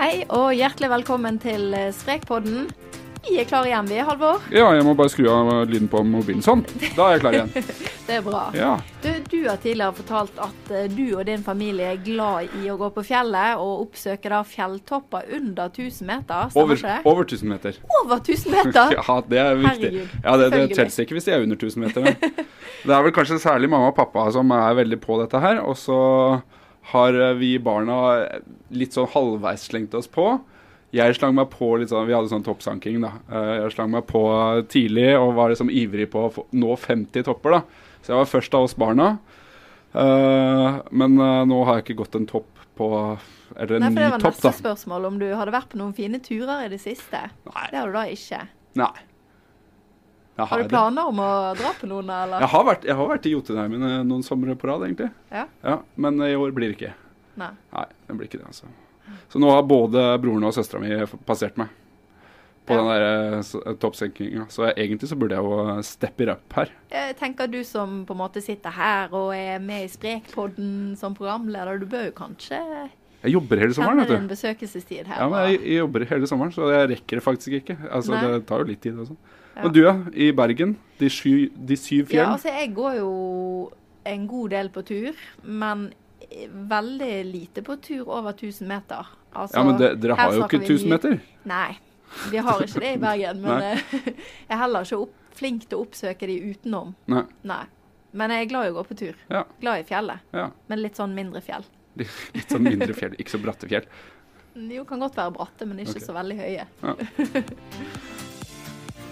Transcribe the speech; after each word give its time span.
Hei 0.00 0.22
og 0.32 0.54
hjertelig 0.56 0.88
velkommen 0.88 1.36
til 1.42 1.74
eh, 1.76 1.90
Sprekpodden. 1.92 2.70
Vi 3.20 3.34
er 3.36 3.44
klare 3.44 3.68
igjen, 3.68 3.84
vi, 3.90 3.98
Halvor. 4.00 4.38
Ja, 4.48 4.70
jeg 4.72 4.84
må 4.86 4.94
bare 4.96 5.10
skru 5.12 5.26
av 5.28 5.48
lyden 5.68 5.90
på 5.92 6.00
mobilen. 6.08 6.40
Sånn, 6.40 6.62
da 6.96 7.10
er 7.10 7.18
jeg 7.18 7.20
klar 7.20 7.34
igjen. 7.36 7.50
Det 8.06 8.14
er 8.16 8.22
bra. 8.24 8.46
Ja, 8.56 8.70
Du, 9.04 9.10
du 9.28 9.36
har 9.44 9.58
tidligere 9.60 9.92
fortalt 9.98 10.38
at 10.40 10.70
eh, 10.72 10.86
du 10.88 11.02
og 11.18 11.26
din 11.28 11.44
familie 11.44 11.90
er 11.92 12.00
glad 12.00 12.48
i 12.62 12.70
å 12.72 12.78
gå 12.80 12.88
på 12.94 13.04
fjellet 13.10 13.60
og 13.60 13.82
oppsøke 13.84 14.32
da 14.32 14.38
fjelltopper 14.40 15.28
under 15.36 15.68
1000 15.68 16.08
meter. 16.08 16.48
Stemmer 16.54 16.64
over, 16.64 16.80
ikke 16.80 17.12
over 17.12 17.28
1000 17.28 17.52
meter. 17.52 17.76
Over 18.00 18.22
1000 18.24 18.56
meter? 18.56 18.96
Ja, 18.96 19.18
det 19.28 19.42
er 19.42 19.60
viktig. 19.60 19.90
Herregud, 19.90 20.14
Ja, 20.24 20.38
det, 20.40 20.48
det 20.54 20.62
teller 20.78 21.04
ikke 21.04 21.18
hvis 21.18 21.28
de 21.28 21.36
er 21.36 21.44
under 21.44 21.60
1000 21.60 21.84
meter. 21.84 22.08
Men. 22.08 22.48
Det 22.86 22.96
er 22.96 23.04
vel 23.04 23.14
kanskje 23.20 23.36
særlig 23.44 23.68
mamma 23.68 23.92
og 23.92 24.00
pappa 24.00 24.30
som 24.32 24.56
er 24.56 24.80
veldig 24.80 25.00
på 25.04 25.20
dette 25.20 25.44
her. 25.44 25.60
Og 25.60 25.76
så 25.76 26.00
har 26.92 27.14
eh, 27.14 27.34
vi 27.38 27.54
barna 27.62 27.98
litt 28.74 28.94
sånn 28.96 29.08
halvveis 29.12 29.68
slengt 29.70 29.94
oss 29.98 30.08
på. 30.10 30.26
Jeg 30.94 31.14
slang 31.14 31.36
meg 31.36 31.50
på 31.52 31.68
litt 31.78 31.92
sånn, 31.92 32.06
Vi 32.08 32.14
hadde 32.16 32.30
sånn 32.32 32.42
toppsanking. 32.46 33.00
da. 33.04 33.12
Eh, 33.30 33.62
Jeg 33.62 33.72
slang 33.76 33.90
meg 33.92 34.06
på 34.10 34.22
tidlig 34.68 35.12
og 35.18 35.34
var 35.36 35.50
liksom 35.52 35.70
ivrig 35.70 36.08
på 36.10 36.24
å 36.28 36.46
nå 36.52 36.76
50 36.76 37.22
topper. 37.28 37.50
da. 37.50 37.60
Så 38.02 38.12
jeg 38.14 38.16
var 38.18 38.30
først 38.32 38.54
av 38.58 38.64
oss 38.66 38.74
barna. 38.74 39.18
Eh, 39.94 40.80
men 40.90 41.14
nå 41.18 41.64
har 41.66 41.78
jeg 41.80 41.84
ikke 41.88 41.98
gått 42.04 42.14
en 42.18 42.26
topp 42.30 42.46
på 42.78 42.88
Eller 43.56 43.76
en 43.76 43.82
Nei, 43.82 43.88
ny 43.90 43.94
Det 43.96 44.10
var 44.12 44.22
neste 44.30 44.52
spørsmål, 44.54 45.06
om 45.06 45.18
du 45.18 45.26
hadde 45.34 45.50
vært 45.52 45.68
på 45.72 45.78
noen 45.80 45.92
fine 45.94 46.20
turer 46.22 46.64
i 46.64 46.68
det 46.70 46.78
siste. 46.80 47.18
Nei. 47.50 47.66
Det 47.72 47.78
har 47.80 47.86
du 47.90 47.92
da 47.92 48.04
ikke. 48.06 48.42
Nei. 48.78 48.92
Har 50.46 50.58
jeg 50.58 50.68
du 50.68 50.68
det. 50.68 50.76
planer 50.76 51.06
om 51.10 51.18
å 51.24 51.30
dra 51.58 51.72
på 51.80 51.86
noen, 51.90 52.10
eller? 52.10 52.40
Jeg 52.40 52.48
har 52.54 52.64
vært, 52.64 52.84
jeg 52.84 52.96
har 52.96 53.08
vært 53.08 53.26
i 53.26 53.34
Jotunheimen 53.34 53.82
eh, 53.90 53.98
noen 54.04 54.22
somre 54.26 54.54
på 54.56 54.68
rad, 54.70 54.82
egentlig. 54.88 55.10
Ja. 55.32 55.78
Men 55.96 56.20
i 56.22 56.34
år 56.36 56.52
blir 56.56 56.72
det 56.72 56.78
ikke. 56.78 56.94
Nei. 57.40 57.50
Nei, 57.72 57.86
det 58.08 58.16
blir 58.16 58.28
ikke 58.30 58.38
det, 58.42 58.46
altså. 58.46 58.66
Så 59.32 59.38
nå 59.42 59.50
har 59.50 59.62
både 59.66 60.02
broren 60.22 60.44
og 60.46 60.54
søstera 60.54 60.80
mi 60.82 60.90
passert 61.26 61.56
meg 61.58 61.68
på 62.66 62.74
Ja. 62.76 62.82
den 62.82 62.88
der 62.90 63.04
eh, 63.40 63.74
toppsenkinga. 63.82 64.44
Så 64.52 64.68
egentlig 64.76 65.08
så 65.10 65.16
burde 65.18 65.34
jeg 65.34 65.42
jo 65.42 65.56
eh, 65.76 65.80
steppe 65.82 66.28
up 66.30 66.52
her. 66.54 66.70
Jeg 66.92 67.16
tenker 67.18 67.48
du 67.50 67.62
som 67.66 68.04
på 68.06 68.14
en 68.14 68.20
måte 68.20 68.42
sitter 68.44 68.70
her 68.76 69.08
og 69.16 69.32
er 69.34 69.58
med 69.58 69.86
i 69.86 69.90
Sprekpodden 69.90 70.96
som 71.00 71.14
programleder, 71.16 71.80
du 71.82 71.86
bør 71.90 72.10
jo 72.10 72.12
kanskje 72.20 72.60
Jeg 73.24 73.32
jobber 73.34 73.58
hele 73.60 73.74
sommeren, 73.76 73.98
vet 74.04 74.08
du. 74.14 74.28
besøkelsestid 74.30 75.06
her. 75.10 75.18
Ja, 75.18 75.26
men 75.28 75.42
jeg, 75.50 75.58
jeg 75.66 75.80
jobber 75.82 76.04
hele 76.08 76.26
sommeren, 76.30 76.52
så 76.54 76.70
jeg 76.72 76.88
rekker 76.94 77.18
det 77.18 77.24
faktisk 77.26 77.56
ikke. 77.58 77.76
Altså, 77.90 78.14
Nei. 78.14 78.22
Det 78.36 78.46
tar 78.48 78.62
jo 78.62 78.68
litt 78.70 78.80
tid. 78.80 78.96
og 79.02 79.10
Ja. 79.10 79.16
Men 79.56 79.72
du, 79.74 79.82
ja. 79.82 79.96
I 80.14 80.30
Bergen. 80.36 80.76
De, 81.00 81.08
sju, 81.10 81.50
de 81.54 81.76
syv 81.80 82.12
Ja, 82.14 82.30
altså 82.34 82.52
jeg 82.52 82.74
går 82.76 83.00
jo 83.00 83.10
en 84.08 84.26
god 84.28 84.52
del 84.54 84.70
på 84.72 84.82
tur, 84.86 85.16
men 85.42 85.90
veldig 86.70 87.24
lite 87.24 87.62
på 87.62 87.76
tur 87.82 88.08
over 88.08 88.32
1000 88.32 88.68
meter. 88.68 89.06
Altså, 89.32 89.58
Ja, 89.58 89.64
men 89.64 89.78
det, 89.78 89.94
dere 90.00 90.14
har 90.18 90.34
jo 90.34 90.44
ikke 90.44 90.62
vi 90.62 90.74
1000 90.74 90.90
meter. 90.90 91.18
Nei, 91.48 91.78
vi 92.30 92.36
har 92.36 92.62
ikke 92.62 92.80
det 92.80 92.94
i 92.94 93.00
Bergen. 93.02 93.40
men 93.44 93.62
eh, 93.62 93.82
jeg 94.04 94.54
er 94.54 94.62
heller 94.62 94.86
ikke 94.86 95.02
opp, 95.06 95.18
flink 95.40 95.66
til 95.68 95.78
å 95.80 95.84
oppsøke 95.86 96.28
de 96.30 96.38
utenom. 96.52 96.94
Nei. 97.10 97.24
Nei. 97.48 97.64
Men 98.12 98.34
jeg 98.34 98.46
er 98.46 98.48
glad 98.50 98.68
i 98.68 98.72
å 98.72 98.78
gå 98.80 98.86
på 98.88 98.96
tur. 98.98 99.20
Ja. 99.30 99.44
Glad 99.60 99.84
i 99.84 99.84
fjellet, 99.86 100.32
Ja. 100.34 100.48
men 100.66 100.82
litt 100.82 100.98
sånn 100.98 101.14
mindre 101.16 101.42
fjell. 101.44 101.66
Litt, 102.00 102.46
sånn 102.48 102.64
mindre 102.64 102.94
fjell, 102.96 103.16
ikke 103.18 103.34
så 103.34 103.40
bratte 103.42 103.68
fjell. 103.68 103.86
Jo, 104.54 104.84
kan 104.86 105.02
godt 105.02 105.18
være 105.18 105.34
bratte, 105.34 105.66
men 105.66 105.82
ikke 105.82 105.98
okay. 105.98 106.06
så 106.06 106.16
veldig 106.16 106.38
høye. 106.38 108.16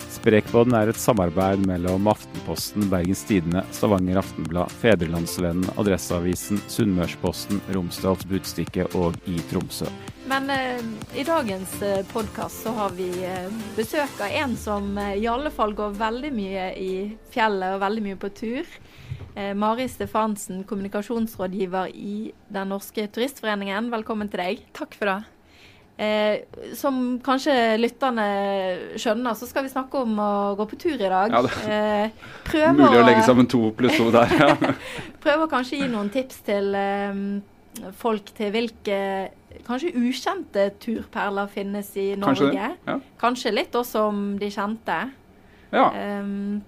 Sprekpodden 0.09 0.75
er 0.75 0.89
et 0.91 0.99
samarbeid 1.01 1.63
mellom 1.69 2.09
Aftenposten, 2.09 2.87
Bergens 2.89 3.21
Tidende, 3.29 3.63
Stavanger 3.77 4.23
Aftenblad, 4.23 4.73
Fedrelandsvennen, 4.81 5.69
Adresseavisen, 5.77 6.61
Sunnmørsposten, 6.73 7.61
Romsdals 7.77 8.25
Budstikke 8.31 8.89
og 8.97 9.19
i 9.29 9.37
Tromsø. 9.51 9.91
Men 10.29 10.51
eh, 10.53 10.81
i 11.17 11.25
dagens 11.25 11.77
eh, 11.85 12.03
podkast 12.13 12.65
så 12.65 12.73
har 12.77 12.97
vi 12.97 13.09
eh, 13.25 13.49
besøk 13.77 14.19
av 14.25 14.35
en 14.43 14.57
som 14.61 14.91
eh, 15.01 15.15
i 15.23 15.29
alle 15.31 15.53
fall 15.55 15.73
går 15.77 15.97
veldig 16.01 16.33
mye 16.37 16.67
i 16.77 16.93
fjellet 17.33 17.77
og 17.77 17.85
veldig 17.85 18.05
mye 18.11 18.21
på 18.21 18.33
tur. 18.37 18.77
Eh, 19.39 19.55
Mari 19.57 19.89
Stefansen, 19.89 20.65
kommunikasjonsrådgiver 20.69 21.93
i 21.95 22.33
Den 22.49 22.73
norske 22.75 23.07
turistforeningen. 23.13 23.93
Velkommen 23.93 24.33
til 24.33 24.45
deg. 24.45 24.65
Takk 24.77 24.97
for 24.99 25.13
det. 25.13 25.21
Eh, 25.99 26.45
som 26.79 27.19
kanskje 27.27 27.55
lytterne 27.81 28.25
skjønner, 29.03 29.35
så 29.35 29.49
skal 29.51 29.65
vi 29.67 29.73
snakke 29.73 29.99
om 30.05 30.13
å 30.23 30.29
gå 30.59 30.67
på 30.71 30.79
tur 30.79 30.95
i 30.95 31.09
dag. 31.11 31.33
Ja, 31.35 31.41
eh, 31.67 32.11
prøve 32.47 32.71
Mulig 32.77 32.93
å 32.95 33.03
å- 33.03 33.07
legge 33.09 33.25
sammen 33.27 33.49
to 33.51 33.73
pluss 33.75 33.97
to 33.99 34.11
der. 34.15 34.31
Ja. 34.39 34.55
Prøver 35.25 35.51
kanskje 35.51 35.81
gi 35.83 35.89
noen 35.91 36.11
tips 36.15 36.39
til 36.47 36.71
eh, 36.79 37.19
folk 37.99 38.31
til 38.39 38.53
hvilke 38.55 39.01
kanskje 39.67 39.91
ukjente 39.99 40.69
turperler 40.79 41.51
finnes 41.51 41.91
i 41.99 42.13
Norge. 42.15 42.47
Kanskje 42.47 42.53
det. 42.55 42.71
Ja. 42.87 42.99
Kanskje 43.19 43.53
litt 43.59 43.75
også 43.75 44.07
om 44.13 44.25
de 44.39 44.51
kjente. 44.55 45.03
ja. 45.73 45.89
Um, 46.23 46.61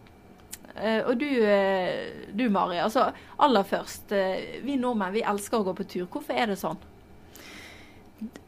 og 0.80 1.18
du, 1.18 1.26
eh, 1.44 2.24
du 2.32 2.46
Mari, 2.48 2.78
altså 2.80 3.10
aller 3.42 3.62
først. 3.68 4.12
eh, 4.16 4.60
vi 4.64 4.76
nordmenn 4.80 5.12
vi 5.12 5.20
elsker 5.22 5.58
å 5.60 5.64
gå 5.66 5.74
på 5.76 5.84
tur. 5.86 6.06
Hvorfor 6.06 6.32
er 6.32 6.46
det 6.46 6.56
sånn? 6.58 6.78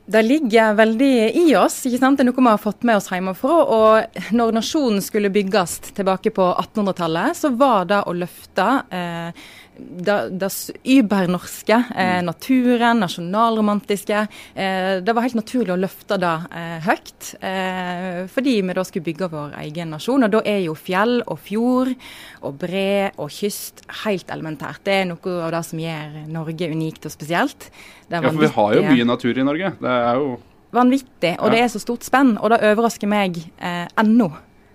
Det 0.05 0.23
ligger 0.23 0.75
veldig 0.75 1.37
i 1.39 1.45
oss. 1.57 1.77
ikke 1.87 2.01
sant? 2.01 2.19
Det 2.19 2.25
er 2.25 2.31
noe 2.33 2.43
vi 2.43 2.51
har 2.51 2.61
fått 2.61 2.83
med 2.83 2.99
oss 2.99 3.07
hjemmefra. 3.13 3.59
Og 3.77 4.33
når 4.35 4.57
nasjonen 4.57 5.03
skulle 5.05 5.31
bygges 5.33 5.79
tilbake 5.95 6.33
på 6.35 6.49
1800-tallet, 6.51 7.39
så 7.39 7.53
var 7.55 7.87
det 7.91 8.01
å 8.03 8.17
løfte 8.17 8.67
eh, 8.91 9.45
det, 9.79 10.51
übernorske, 10.85 11.85
eh, 11.97 12.21
naturen, 12.23 13.01
nasjonalromantiske. 13.01 14.27
Eh, 14.55 15.01
det 15.01 15.15
var 15.15 15.23
helt 15.23 15.39
naturlig 15.39 15.73
å 15.75 15.81
løfte 15.81 16.19
det 16.21 16.33
eh, 16.53 16.79
høyt, 16.87 17.31
eh, 17.41 18.27
fordi 18.33 18.61
vi 18.63 18.77
da 18.77 18.85
skulle 18.85 19.07
bygge 19.07 19.31
vår 19.33 19.57
egen 19.65 19.91
nasjon. 19.95 20.25
Og 20.25 20.31
da 20.35 20.43
er 20.45 20.61
jo 20.67 20.75
fjell 20.79 21.23
og 21.27 21.41
fjord 21.41 21.95
og 22.43 22.59
bre 22.61 23.11
og 23.17 23.33
kyst 23.33 23.85
helt 24.05 24.31
elementært. 24.31 24.85
Det 24.85 25.01
er 25.01 25.11
noe 25.11 25.37
av 25.49 25.53
det 25.57 25.65
som 25.71 25.83
gjør 25.83 26.23
Norge 26.29 26.71
unikt 26.73 27.09
og 27.09 27.15
spesielt. 27.15 27.71
Ja, 28.11 28.21
for 28.21 28.39
vi 28.39 28.53
har 28.53 28.75
jo 28.77 28.87
mye 28.89 29.09
natur 29.09 29.39
i 29.39 29.47
Norge. 29.47 29.75
Det 29.81 29.99
er 29.99 30.15
jo 30.21 30.39
vanvittig, 30.73 31.37
og 31.39 31.47
Ja. 31.47 31.51
det 31.51 31.61
er 31.61 31.69
så 31.69 31.81
stort 31.81 32.05
spenn. 32.05 32.39
Og 32.41 32.51
det 32.51 32.63
overrasker 32.63 33.09
meg 33.09 33.37
eh, 33.61 33.87
ennå. 33.97 34.33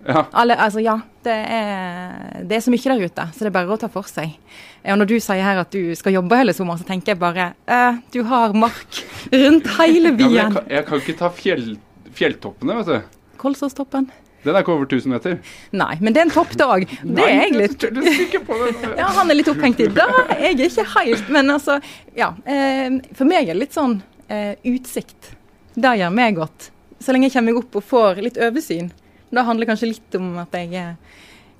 Ja. 0.08 0.22
Alle, 0.40 0.56
altså, 0.56 0.80
ja, 0.80 0.94
det 1.26 1.34
er, 1.58 2.44
det 2.48 2.56
er 2.56 2.62
så 2.64 2.72
mye 2.72 2.92
der 2.94 3.02
ute, 3.04 3.26
så 3.34 3.44
det 3.44 3.50
er 3.50 3.56
bare 3.58 3.74
å 3.74 3.80
ta 3.80 3.90
for 3.92 4.08
seg. 4.08 4.30
Og 4.88 4.96
når 5.02 5.10
du 5.10 5.16
sier 5.20 5.42
her 5.44 5.60
at 5.60 5.74
du 5.74 5.92
skal 5.98 6.14
jobbe 6.16 6.38
hele 6.40 6.54
sommeren, 6.56 6.80
så 6.80 6.86
tenker 6.88 7.12
jeg 7.12 7.20
bare 7.20 7.50
eh, 7.68 7.98
Du 8.14 8.22
har 8.30 8.54
mark 8.56 9.02
rundt 9.34 9.68
hele 9.76 10.08
ja 10.08 10.14
men 10.14 10.22
jeg, 10.22 10.30
byen. 10.32 10.54
kan, 10.56 10.70
jeg 10.72 10.86
kan 10.88 11.02
ikke 11.02 11.16
ta 11.18 11.28
fjell, 11.34 11.66
fjelltoppene, 12.16 12.78
vet 12.80 12.88
du. 12.88 13.18
Kolsåstoppen? 13.42 14.08
Den 14.44 14.54
er 14.54 14.62
ikke 14.62 14.72
over 14.72 14.86
1000 14.86 15.12
meter. 15.12 15.34
Nei, 15.76 15.96
men 16.00 16.14
det 16.14 16.22
er 16.22 16.28
en 16.28 16.32
topp, 16.32 16.54
det 16.56 16.64
er 16.64 16.84
jeg 17.34 17.56
litt 17.56 17.82
Du 17.82 18.38
på? 18.46 18.58
Ja, 19.00 19.08
han 19.18 19.28
er 19.28 19.36
litt 19.40 19.50
opphengt 19.50 19.82
i 19.82 19.88
det. 19.90 20.06
Jeg 20.38 20.54
er 20.54 20.62
ikke 20.70 20.86
helt, 20.94 21.28
men 21.34 21.50
altså 21.58 21.80
Ja. 22.16 22.30
Eh, 22.46 23.00
for 23.18 23.28
meg 23.28 23.48
er 23.50 23.58
det 23.58 23.64
litt 23.66 23.76
sånn 23.76 23.98
eh, 24.30 24.54
utsikt. 24.70 25.34
Det 25.74 25.92
gjør 26.00 26.14
meg 26.14 26.38
godt. 26.38 26.70
Så 27.02 27.12
lenge 27.12 27.28
jeg 27.28 27.36
kommer 27.36 27.52
meg 27.52 27.60
opp 27.60 27.76
og 27.82 27.86
får 27.90 28.22
litt 28.24 28.40
oversyn. 28.48 28.88
Det 29.30 29.44
handler 29.44 29.68
kanskje 29.68 29.90
litt 29.92 30.18
om 30.18 30.38
at 30.40 30.52
jeg 30.56 30.72
er, 30.74 30.94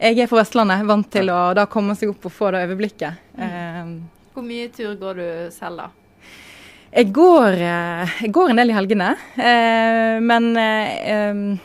jeg 0.01 0.19
er 0.25 0.31
fra 0.31 0.41
Vestlandet, 0.41 0.87
vant 0.89 1.09
til 1.13 1.29
å 1.35 1.39
da 1.59 1.67
komme 1.71 1.97
seg 1.99 2.13
opp 2.15 2.29
og 2.31 2.33
få 2.33 2.51
det 2.55 2.65
overblikket. 2.69 3.19
Eh, 3.39 3.95
Hvor 4.35 4.47
mye 4.47 4.69
tur 4.75 4.95
går 5.01 5.15
du 5.21 5.27
selv, 5.55 5.83
da? 5.85 5.89
jeg, 6.93 7.11
går, 7.13 7.59
eh, 7.61 8.15
jeg 8.25 8.33
går 8.33 8.51
en 8.55 8.63
del 8.63 8.71
i 8.73 8.79
helgene, 8.79 9.11
Uh, 9.37 10.17
men 10.25 10.49
uh, 10.57 11.59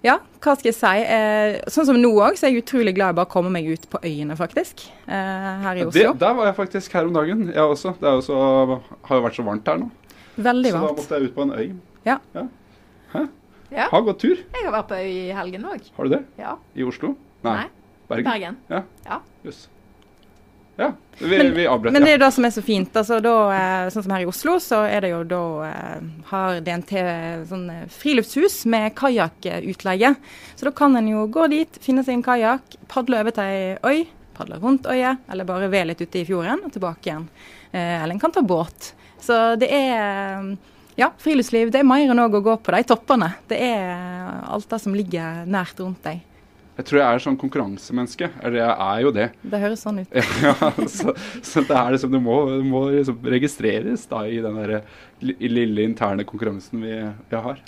ja, 0.00 0.14
hva 0.40 0.54
skal 0.56 0.70
jeg 0.70 0.76
si. 0.78 0.90
Eh, 1.12 1.58
sånn 1.68 1.84
som 1.90 1.98
nå 2.00 2.08
òg, 2.24 2.38
så 2.40 2.46
er 2.48 2.54
jeg 2.54 2.62
utrolig 2.62 2.94
glad 2.96 3.12
i 3.12 3.18
bare 3.18 3.28
å 3.28 3.32
komme 3.32 3.50
meg 3.52 3.66
ut 3.68 3.82
på 3.92 4.00
øyene, 4.00 4.32
faktisk. 4.38 4.86
Eh, 5.04 5.50
her 5.66 5.76
i 5.76 5.82
Det, 5.82 5.88
Oslo. 5.90 6.14
der 6.22 6.38
var 6.38 6.48
jeg 6.48 6.56
faktisk 6.56 6.94
her 6.96 7.10
om 7.10 7.12
dagen. 7.18 7.42
Jeg 7.52 7.60
også. 7.60 7.92
Det 8.00 8.08
er 8.08 8.16
jo 8.16 8.22
så, 8.24 8.38
har 9.10 9.20
jo 9.20 9.26
vært 9.26 9.36
så 9.36 9.44
varmt 9.44 9.68
her 9.68 9.82
nå. 9.82 9.90
Veldig 10.40 10.72
Så 10.72 10.80
da 10.80 10.92
måtte 10.96 11.18
jeg 11.18 11.28
ut 11.28 11.34
på 11.36 11.44
en 11.44 11.52
øy. 11.52 11.66
Ja. 12.08 12.16
Ja, 12.32 13.26
Ha 13.90 14.00
gått 14.00 14.18
tur. 14.20 14.36
jeg 14.36 14.64
har 14.64 14.72
vært 14.72 14.88
på 14.88 14.94
øy 14.98 15.10
i 15.10 15.32
helgen 15.36 15.64
òg. 15.70 15.90
Har 15.96 16.04
du 16.04 16.10
det? 16.16 16.24
Ja. 16.38 16.56
I 16.76 16.82
Oslo? 16.82 17.14
Nei. 17.44 17.66
Bergen? 18.10 18.24
Bergen. 18.32 18.56
Ja. 18.68 18.82
Ja. 19.06 19.20
Yes. 19.46 19.68
Ja. 20.80 20.92
Vi, 21.18 21.28
Men- 21.38 21.52
vi 21.54 21.66
avbrøt, 21.68 21.92
Men 21.92 22.02
det 22.02 22.08
er 22.14 22.18
jo 22.18 22.24
det 22.24 22.32
som 22.32 22.44
er 22.44 22.50
så 22.54 22.62
fint. 22.64 22.92
altså 22.96 23.20
da, 23.22 23.34
eh, 23.52 23.90
Sånn 23.90 24.02
som 24.02 24.12
her 24.12 24.22
i 24.22 24.26
Oslo, 24.26 24.54
så 24.58 24.78
er 24.88 25.00
det 25.04 25.10
jo 25.10 25.22
da 25.24 25.40
eh, 25.68 26.00
har 26.30 26.60
DNT 26.60 26.92
sånn 27.50 27.66
eh, 27.70 27.86
friluftshus 27.88 28.64
med 28.66 28.94
kajakkutleie. 28.96 30.14
Så 30.56 30.64
da 30.64 30.70
kan 30.72 30.96
en 30.96 31.08
jo 31.08 31.26
gå 31.28 31.48
dit, 31.50 31.78
finne 31.82 32.02
seg 32.02 32.14
en 32.14 32.22
kajakk, 32.22 32.62
padle 32.88 33.20
over 33.20 33.30
til 33.36 33.44
ei 33.44 33.76
øy, 33.84 34.06
padle 34.34 34.56
rundt 34.62 34.86
øya, 34.88 35.18
eller 35.30 35.44
bare 35.44 35.68
ved 35.70 35.86
litt 35.86 36.00
ute 36.00 36.22
i 36.22 36.24
fjorden 36.24 36.64
og 36.64 36.72
tilbake 36.72 37.04
igjen. 37.12 37.28
Eh, 37.72 38.02
Eller 38.02 38.14
en 38.14 38.20
kan 38.20 38.32
ta 38.32 38.40
båt. 38.40 38.94
Så 39.20 39.56
det 39.60 39.68
er 39.70 40.56
ja, 40.98 41.10
friluftsliv 41.18 41.70
det 41.72 41.80
er 41.80 41.86
mer 41.86 42.10
enn 42.10 42.18
å 42.22 42.28
gå 42.32 42.56
på 42.62 42.74
de 42.74 42.82
toppene. 42.88 43.32
Det 43.50 43.58
er 43.62 44.42
alt 44.50 44.68
det 44.70 44.80
som 44.82 44.94
ligger 44.96 45.44
nært 45.46 45.78
rundt 45.80 46.02
deg. 46.06 46.22
Jeg 46.80 46.86
tror 46.88 47.00
jeg 47.02 47.14
er 47.14 47.20
sånn 47.20 47.36
konkurransemenneske. 47.36 48.28
Eller 48.40 48.62
jeg 48.62 48.74
er 48.86 49.00
jo 49.04 49.10
det. 49.12 49.26
Det 49.42 49.58
høres 49.60 49.82
sånn 49.84 49.98
ut. 50.00 50.14
Ja, 50.46 50.54
så, 50.88 51.12
så 51.44 51.60
det 51.68 51.76
er 51.76 51.90
liksom, 51.92 52.14
det 52.14 52.20
må, 52.24 52.36
det 52.48 52.62
må 52.64 52.84
liksom 52.88 53.18
registreres 53.34 54.06
da 54.08 54.22
i 54.26 54.38
den 54.40 54.56
der 54.56 54.78
li- 55.20 55.36
lille 55.50 55.84
interne 55.84 56.24
konkurransen 56.24 56.80
vi, 56.80 56.94
vi 57.28 57.42
har. 57.48 57.60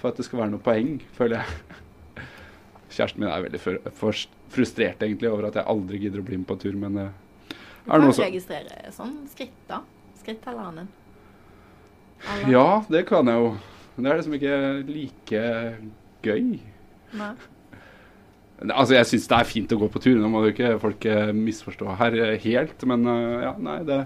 For 0.00 0.10
at 0.12 0.20
det 0.20 0.24
skal 0.28 0.42
være 0.42 0.52
noe 0.54 0.64
poeng, 0.64 0.98
føler 1.16 1.40
jeg. 1.40 2.26
Kjæresten 2.90 3.22
min 3.22 3.30
er 3.30 3.42
veldig 3.46 3.60
for, 3.62 3.80
for 3.96 4.16
frustrert 4.50 5.02
egentlig 5.06 5.28
over 5.30 5.48
at 5.48 5.56
jeg 5.60 5.68
aldri 5.70 6.00
gidder 6.02 6.20
å 6.22 6.26
bli 6.26 6.38
med 6.40 6.48
på 6.48 6.56
tur, 6.60 6.76
men 6.80 6.96
det 6.98 7.06
Du 7.08 7.54
er 7.54 7.92
kan 7.94 8.04
noe 8.04 8.12
sånn? 8.12 8.16
Du 8.16 8.22
kan 8.24 8.32
registrere 8.32 8.92
sånn 8.96 9.12
skritt, 9.32 9.58
da. 9.70 9.80
Skrittelleren 10.20 10.80
din. 10.82 10.88
Eller? 12.20 12.52
Ja, 12.52 12.68
det 12.90 13.06
kan 13.08 13.28
jeg 13.30 13.40
jo. 13.40 13.54
Men 13.94 14.04
det 14.06 14.12
er 14.12 14.20
liksom 14.20 14.36
ikke 14.36 14.58
like 14.88 15.44
gøy. 16.24 16.60
Nei. 17.20 17.32
Altså, 18.60 18.94
Jeg 18.98 19.08
syns 19.08 19.28
det 19.30 19.38
er 19.38 19.48
fint 19.48 19.72
å 19.72 19.78
gå 19.80 19.88
på 19.92 20.02
tur. 20.04 20.18
Nå 20.20 20.28
må 20.32 20.44
jo 20.44 20.52
ikke 20.52 20.74
folk 20.82 21.06
eh, 21.08 21.30
misforstå 21.36 21.96
her 22.00 22.18
eh, 22.18 22.34
helt. 22.44 22.84
Men 22.88 23.06
eh, 23.08 23.46
ja, 23.46 23.54
nei, 23.60 23.78
det 23.88 24.02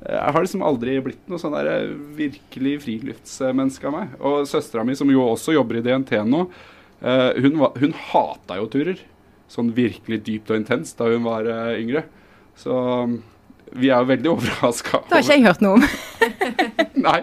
Jeg 0.00 0.32
har 0.34 0.44
liksom 0.44 0.64
aldri 0.64 0.98
blitt 1.04 1.26
noe 1.28 1.40
sånn 1.40 1.56
der 1.56 1.90
virkelig 2.16 2.78
friluftsmenneske 2.86 3.88
av 3.88 3.96
meg. 3.96 4.14
Og 4.24 4.46
søstera 4.48 4.84
mi, 4.84 4.96
som 4.96 5.10
jo 5.12 5.24
også 5.28 5.56
jobber 5.56 5.80
i 5.80 5.84
DNT 5.84 6.14
nå, 6.24 6.46
hun, 7.00 7.54
var, 7.56 7.76
hun 7.80 7.92
hata 8.10 8.56
jo 8.60 8.68
turer. 8.72 9.00
Sånn 9.50 9.72
virkelig 9.76 10.20
dypt 10.24 10.52
og 10.52 10.60
intenst 10.60 10.96
da 11.00 11.08
hun 11.08 11.24
var 11.24 11.48
yngre. 11.76 12.04
Så 12.56 12.72
vi 13.72 13.88
er 13.92 14.00
jo 14.00 14.08
veldig 14.12 14.32
overraska. 14.36 15.02
Det 15.08 15.18
har 15.18 15.24
ikke 15.26 15.36
jeg 15.36 15.46
hørt 15.48 15.64
noe 15.64 15.80
om. 15.80 15.84
Nei, 17.06 17.20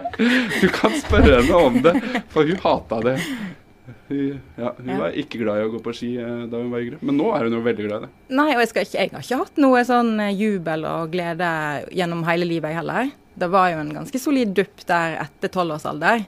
du 0.60 0.66
kan 0.74 0.94
spørre 0.98 1.38
henne 1.42 1.60
om 1.68 1.78
det, 1.84 1.94
for 2.32 2.48
hun 2.48 2.58
hata 2.64 3.00
det. 3.04 3.16
Hun, 4.08 4.40
ja, 4.56 4.72
hun 4.76 4.88
Ja. 4.88 4.96
var 5.02 5.16
ikke 5.20 5.38
glad 5.42 5.60
i 5.60 5.64
å 5.66 5.70
gå 5.72 5.78
på 5.84 5.92
ski 5.96 6.10
eh, 6.20 6.44
da 6.48 6.60
hun 6.60 6.70
var 6.72 6.80
yngre, 6.84 6.98
men 7.04 7.16
nå 7.20 7.28
er 7.36 7.44
hun 7.48 7.56
jo 7.58 7.62
veldig 7.64 7.86
glad 7.88 8.02
i 8.02 8.06
det. 8.06 8.10
Nei, 8.36 8.48
og 8.54 8.60
jeg, 8.62 8.68
skal 8.72 8.86
ikke, 8.86 8.98
jeg 9.02 9.12
har 9.14 9.24
ikke 9.26 9.40
hatt 9.42 9.60
noe 9.64 9.82
sånn 9.88 10.12
eh, 10.24 10.34
jubel 10.36 10.84
og 10.88 11.12
glede 11.12 11.50
gjennom 11.96 12.24
hele 12.28 12.48
livet, 12.48 12.72
jeg 12.72 12.80
heller. 12.82 13.10
Det 13.38 13.48
var 13.52 13.70
jo 13.72 13.80
en 13.84 13.92
ganske 14.00 14.18
solid 14.20 14.54
dupp 14.56 14.84
der 14.88 15.18
etter 15.22 15.52
tolvårsalder, 15.54 16.24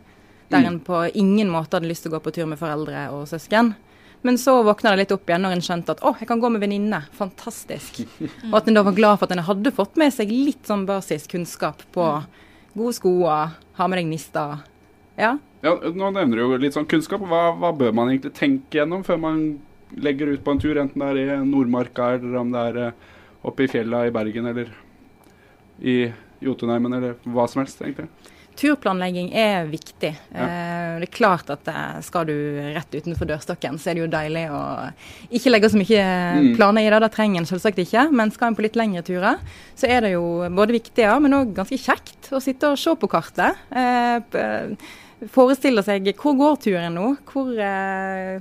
der 0.51 0.61
Mm. 0.61 0.67
en 0.67 0.81
på 0.83 1.01
ingen 1.15 1.49
måte 1.53 1.77
hadde 1.79 1.87
lyst 1.89 2.03
til 2.05 2.11
å 2.13 2.17
gå 2.19 2.25
på 2.25 2.33
tur 2.35 2.47
med 2.51 2.59
foreldre 2.59 3.09
og 3.15 3.29
søsken. 3.31 3.75
Men 4.23 4.37
så 4.37 4.59
våkna 4.67 4.91
det 4.93 5.05
litt 5.07 5.13
opp 5.15 5.29
igjen 5.31 5.41
når 5.47 5.53
en 5.57 5.63
skjønte 5.65 5.95
at 5.95 6.01
å, 6.05 6.11
jeg 6.21 6.29
kan 6.29 6.41
gå 6.43 6.51
med 6.53 6.61
venninne. 6.61 6.99
Fantastisk. 7.17 8.03
Og 8.51 8.57
at 8.59 8.67
en 8.69 8.75
da 8.77 8.83
var 8.85 8.93
glad 8.99 9.19
for 9.21 9.25
at 9.31 9.33
en 9.37 9.45
hadde 9.47 9.71
fått 9.73 9.97
med 9.97 10.13
seg 10.13 10.29
litt 10.29 10.67
sånn 10.69 10.83
basiskunnskap 10.91 11.87
på 11.95 12.05
gode 12.75 12.97
sko 12.97 13.13
ha 13.27 13.87
med 13.89 13.99
deg 14.01 14.11
nister. 14.11 14.61
Ja. 15.21 15.37
Ja, 15.61 15.75
nå 15.77 16.11
nevner 16.15 16.39
du 16.39 16.43
jo 16.45 16.61
litt 16.61 16.77
sånn 16.77 16.89
kunnskap. 16.89 17.23
Hva, 17.29 17.51
hva 17.59 17.73
bør 17.77 17.93
man 17.97 18.13
egentlig 18.13 18.33
tenke 18.39 18.81
gjennom 18.81 19.05
før 19.05 19.21
man 19.21 19.43
legger 20.01 20.31
ut 20.33 20.45
på 20.45 20.55
en 20.55 20.63
tur, 20.63 20.79
enten 20.79 21.03
det 21.03 21.11
er 21.11 21.21
i 21.35 21.39
Nordmarka 21.45 22.13
eller 22.17 22.37
om 22.41 22.53
det 22.55 22.61
er 22.71 22.79
eh, 22.85 23.09
oppe 23.47 23.67
i 23.67 23.71
fjella 23.71 24.05
i 24.07 24.13
Bergen 24.15 24.47
eller 24.47 24.71
i 25.81 25.97
Jotunheimen 26.45 26.95
eller 26.97 27.17
hva 27.27 27.47
som 27.51 27.65
helst, 27.65 27.83
egentlig. 27.83 28.09
Turplanlegging 28.61 29.31
er 29.33 29.65
viktig. 29.71 30.11
Ja. 30.35 30.47
det 31.01 31.07
er 31.09 31.13
klart 31.17 31.49
at 31.55 31.69
eh, 31.73 32.01
skal 32.05 32.27
du 32.29 32.35
rett 32.75 32.93
utenfor 32.93 33.29
dørstokken, 33.31 33.79
så 33.81 33.91
er 33.91 33.97
det 33.97 34.03
jo 34.05 34.11
deilig 34.13 34.43
å 34.53 34.61
ikke 35.33 35.53
legge 35.55 35.71
så 35.73 35.81
mye 35.81 36.03
Mm. 36.41 36.55
planer 36.57 36.85
i 36.85 36.91
det. 36.93 37.01
Det 37.07 37.13
trenger 37.15 37.41
en 37.41 37.49
selvsagt 37.49 37.79
ikke. 37.83 38.05
Men 38.13 38.31
skal 38.31 38.51
en 38.53 38.57
på 38.59 38.63
litt 38.67 38.77
lengre 38.77 39.03
turer, 39.07 39.41
så 39.75 39.89
er 39.89 40.05
det 40.05 40.13
jo 40.13 40.25
både 40.53 40.77
viktig, 40.77 41.03
ja, 41.07 41.17
men 41.19 41.33
òg 41.39 41.55
ganske 41.57 41.79
kjekt 41.81 42.29
å 42.37 42.41
sitte 42.45 42.69
og 42.75 42.79
se 42.79 42.95
på 43.01 43.09
kartet. 43.11 43.57
Eh, 43.73 44.77
forestille 45.33 45.83
seg 45.85 46.07
hvor 46.21 46.37
går 46.39 46.61
turen 46.65 46.95
nå? 46.97 47.11
Hvor 47.29 47.51
eh, 47.61 48.41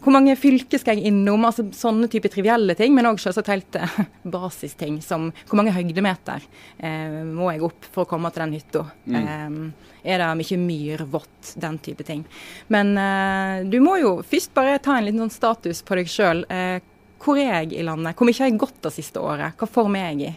hvor 0.00 0.14
mange 0.14 0.34
fylker 0.38 0.80
skal 0.80 0.98
jeg 0.98 1.10
innom? 1.10 1.44
altså 1.44 1.66
Sånne 1.76 2.08
type 2.10 2.30
trivielle 2.32 2.74
ting, 2.78 2.94
men 2.96 3.08
òg 3.10 3.20
selvsagt 3.20 3.52
helt 3.52 3.78
eh, 3.78 3.98
basisting 4.36 5.00
som 5.04 5.28
hvor 5.44 5.60
mange 5.60 5.74
høydemeter 5.76 6.44
eh, 6.78 7.20
må 7.28 7.50
jeg 7.52 7.64
opp 7.68 7.88
for 7.90 8.04
å 8.06 8.10
komme 8.10 8.32
til 8.32 8.46
den 8.46 8.56
hytta? 8.58 8.84
Eh, 9.10 9.88
er 10.00 10.22
det 10.22 10.28
mye 10.40 10.60
myr, 10.60 11.04
vått, 11.12 11.54
den 11.60 11.76
type 11.84 12.06
ting. 12.08 12.24
Men 12.72 12.94
eh, 12.96 13.66
du 13.68 13.80
må 13.84 13.98
jo 14.00 14.14
først 14.26 14.54
bare 14.56 14.78
ta 14.82 14.96
en 14.96 15.08
liten 15.08 15.24
sånn 15.26 15.34
status 15.34 15.82
på 15.84 16.00
deg 16.00 16.08
sjøl. 16.10 16.46
Eh, 16.48 16.78
hvor 17.20 17.36
er 17.36 17.50
jeg 17.60 17.74
i 17.76 17.84
landet? 17.84 18.16
Hvor 18.16 18.28
mye 18.28 18.38
har 18.38 18.48
jeg 18.48 18.60
gått 18.60 18.80
det 18.86 18.94
siste 18.96 19.20
året? 19.20 19.58
Hva 19.60 19.68
form 19.68 19.98
er 20.00 20.08
jeg 20.14 20.30
i? 20.30 20.32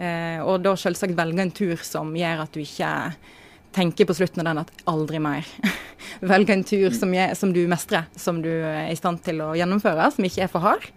Eh, 0.00 0.40
og 0.40 0.62
da 0.64 0.72
selvsagt 0.80 1.16
velge 1.18 1.44
en 1.44 1.52
tur 1.52 1.84
som 1.84 2.14
gjør 2.16 2.46
at 2.46 2.56
du 2.56 2.62
ikke 2.62 2.94
tenker 3.76 4.08
på 4.08 4.16
slutten 4.16 4.42
av 4.42 4.50
den 4.50 4.62
at 4.64 4.72
aldri 4.90 5.20
mer. 5.22 5.46
Velg 6.32 6.50
en 6.50 6.64
tur 6.66 6.90
som, 6.96 7.12
jeg, 7.14 7.36
som 7.38 7.52
du 7.54 7.62
mestrer, 7.70 8.08
som 8.18 8.40
du 8.42 8.50
er 8.50 8.90
i 8.90 8.98
stand 8.98 9.22
til 9.26 9.42
å 9.44 9.52
gjennomføre, 9.58 10.10
som 10.14 10.26
ikke 10.26 10.44
er 10.46 10.52
for 10.52 10.64
hard. 10.64 10.88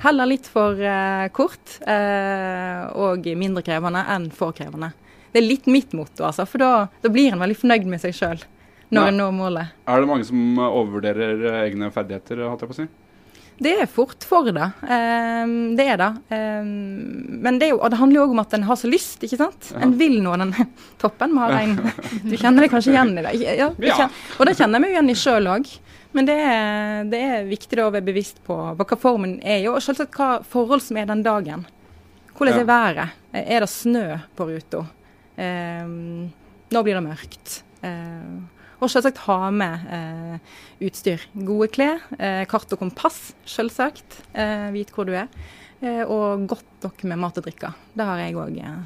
Heller 0.00 0.30
litt 0.30 0.46
for 0.48 0.78
eh, 0.80 1.26
kort 1.36 1.76
eh, 1.84 2.86
og 2.96 3.26
mindre 3.36 3.64
krevende 3.66 4.04
enn 4.14 4.30
for 4.32 4.56
krevende. 4.56 4.94
Det 5.30 5.42
er 5.42 5.46
litt 5.46 5.68
mitt 5.70 5.92
motto, 5.94 6.24
altså, 6.26 6.46
for 6.48 6.62
da, 6.62 6.72
da 7.02 7.12
blir 7.12 7.34
en 7.34 7.42
veldig 7.42 7.58
fornøyd 7.60 7.86
med 7.90 8.02
seg 8.02 8.16
sjøl 8.16 8.40
når 8.90 9.12
en 9.12 9.20
når 9.20 9.34
målet. 9.36 9.76
Er 9.86 10.02
det 10.02 10.08
mange 10.10 10.26
som 10.26 10.40
overvurderer 10.64 11.44
egne 11.60 11.92
ferdigheter, 11.94 12.42
holdt 12.48 12.64
jeg 12.64 12.72
på 12.72 12.76
å 12.76 12.80
si? 12.80 12.88
Det 13.60 13.74
er 13.82 13.88
fort 13.92 14.24
for 14.24 14.46
det. 14.56 14.70
Um, 14.88 15.76
det 15.76 15.84
er 15.92 15.98
det. 16.00 16.08
Um, 16.32 16.70
men 17.44 17.58
det, 17.60 17.68
jo, 17.74 17.78
det 17.92 17.98
handler 18.00 18.16
jo 18.16 18.22
òg 18.24 18.30
om 18.32 18.40
at 18.40 18.54
en 18.56 18.62
har 18.64 18.78
så 18.80 18.88
lyst, 18.88 19.20
ikke 19.26 19.36
sant. 19.36 19.68
En 19.76 19.92
vil 20.00 20.16
nå 20.24 20.32
den 20.40 20.54
toppen. 21.02 21.34
Vi 21.36 21.42
har 21.44 21.56
en, 21.58 21.74
du 22.24 22.36
kjenner 22.40 22.64
deg 22.64 22.72
kanskje 22.72 22.94
igjen 22.94 23.12
i 23.20 23.24
det? 23.26 23.34
Ja, 23.58 23.68
det 23.76 23.90
Ja. 23.90 23.98
kjen- 23.98 24.16
og 24.40 24.48
det 24.48 24.56
kjenner 24.56 24.80
vi 24.80 24.88
jo 24.88 24.94
igjen 24.96 25.12
i 25.12 25.18
sjøl 25.20 25.50
òg. 25.52 25.68
Men 26.16 26.26
det 26.26 26.38
er, 26.42 27.04
det 27.12 27.20
er 27.22 27.44
viktig 27.46 27.78
å 27.84 27.90
være 27.94 28.02
bevisst 28.08 28.40
på, 28.48 28.56
på 28.80 28.86
hva 28.88 28.96
formen 28.98 29.36
er 29.46 29.68
og 29.70 29.76
selvsagt 29.84 30.16
hva 30.18 30.30
forhold 30.42 30.82
som 30.82 30.96
er 30.98 31.06
den 31.12 31.20
dagen. 31.22 31.66
Hvordan 32.34 32.56
Ja. 32.56 32.60
er 32.64 32.70
været? 32.72 33.12
Er 33.44 33.60
det 33.60 33.68
snø 33.70 34.06
på 34.34 34.48
ruta? 34.48 34.80
Um, 35.38 36.30
nå 36.72 36.82
blir 36.86 36.96
det 36.96 37.04
mørkt. 37.04 37.60
Ehm, 37.84 38.48
og 38.80 38.88
selvsagt 38.90 39.18
ha 39.26 39.50
med 39.52 39.86
eh, 39.92 40.54
utstyr. 40.88 41.20
Gode 41.46 41.68
klær, 41.74 42.00
eh, 42.18 42.44
kart 42.50 42.72
og 42.72 42.80
kompass, 42.80 43.32
selvsagt. 43.44 44.20
Eh, 44.34 44.70
vit 44.74 44.90
hvor 44.94 45.04
du 45.08 45.12
er. 45.14 45.28
Eh, 45.82 46.02
og 46.04 46.46
godt 46.48 46.64
nok 46.84 47.04
med 47.08 47.18
mat 47.22 47.38
og 47.40 47.44
drikke. 47.46 47.72
Det 47.96 48.04
har 48.08 48.18
jeg 48.24 48.34
òg 48.40 48.56
eh, 48.60 48.80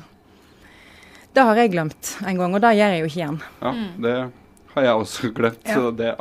Det 1.34 1.42
har 1.42 1.56
jeg 1.58 1.72
glemt 1.72 2.12
en 2.26 2.38
gang, 2.38 2.54
og 2.54 2.60
det 2.62 2.74
gjør 2.78 2.92
jeg 2.94 3.00
jo 3.00 3.10
ikke 3.10 3.20
igjen. 3.22 3.40
Ja, 3.62 3.72
Mm. 3.72 4.02
det 4.02 4.16
har 4.74 4.82
jeg 4.82 4.94
også 5.04 5.30
glemt. 5.38 5.66
Ja. 5.66 5.90
Det, 5.90 6.14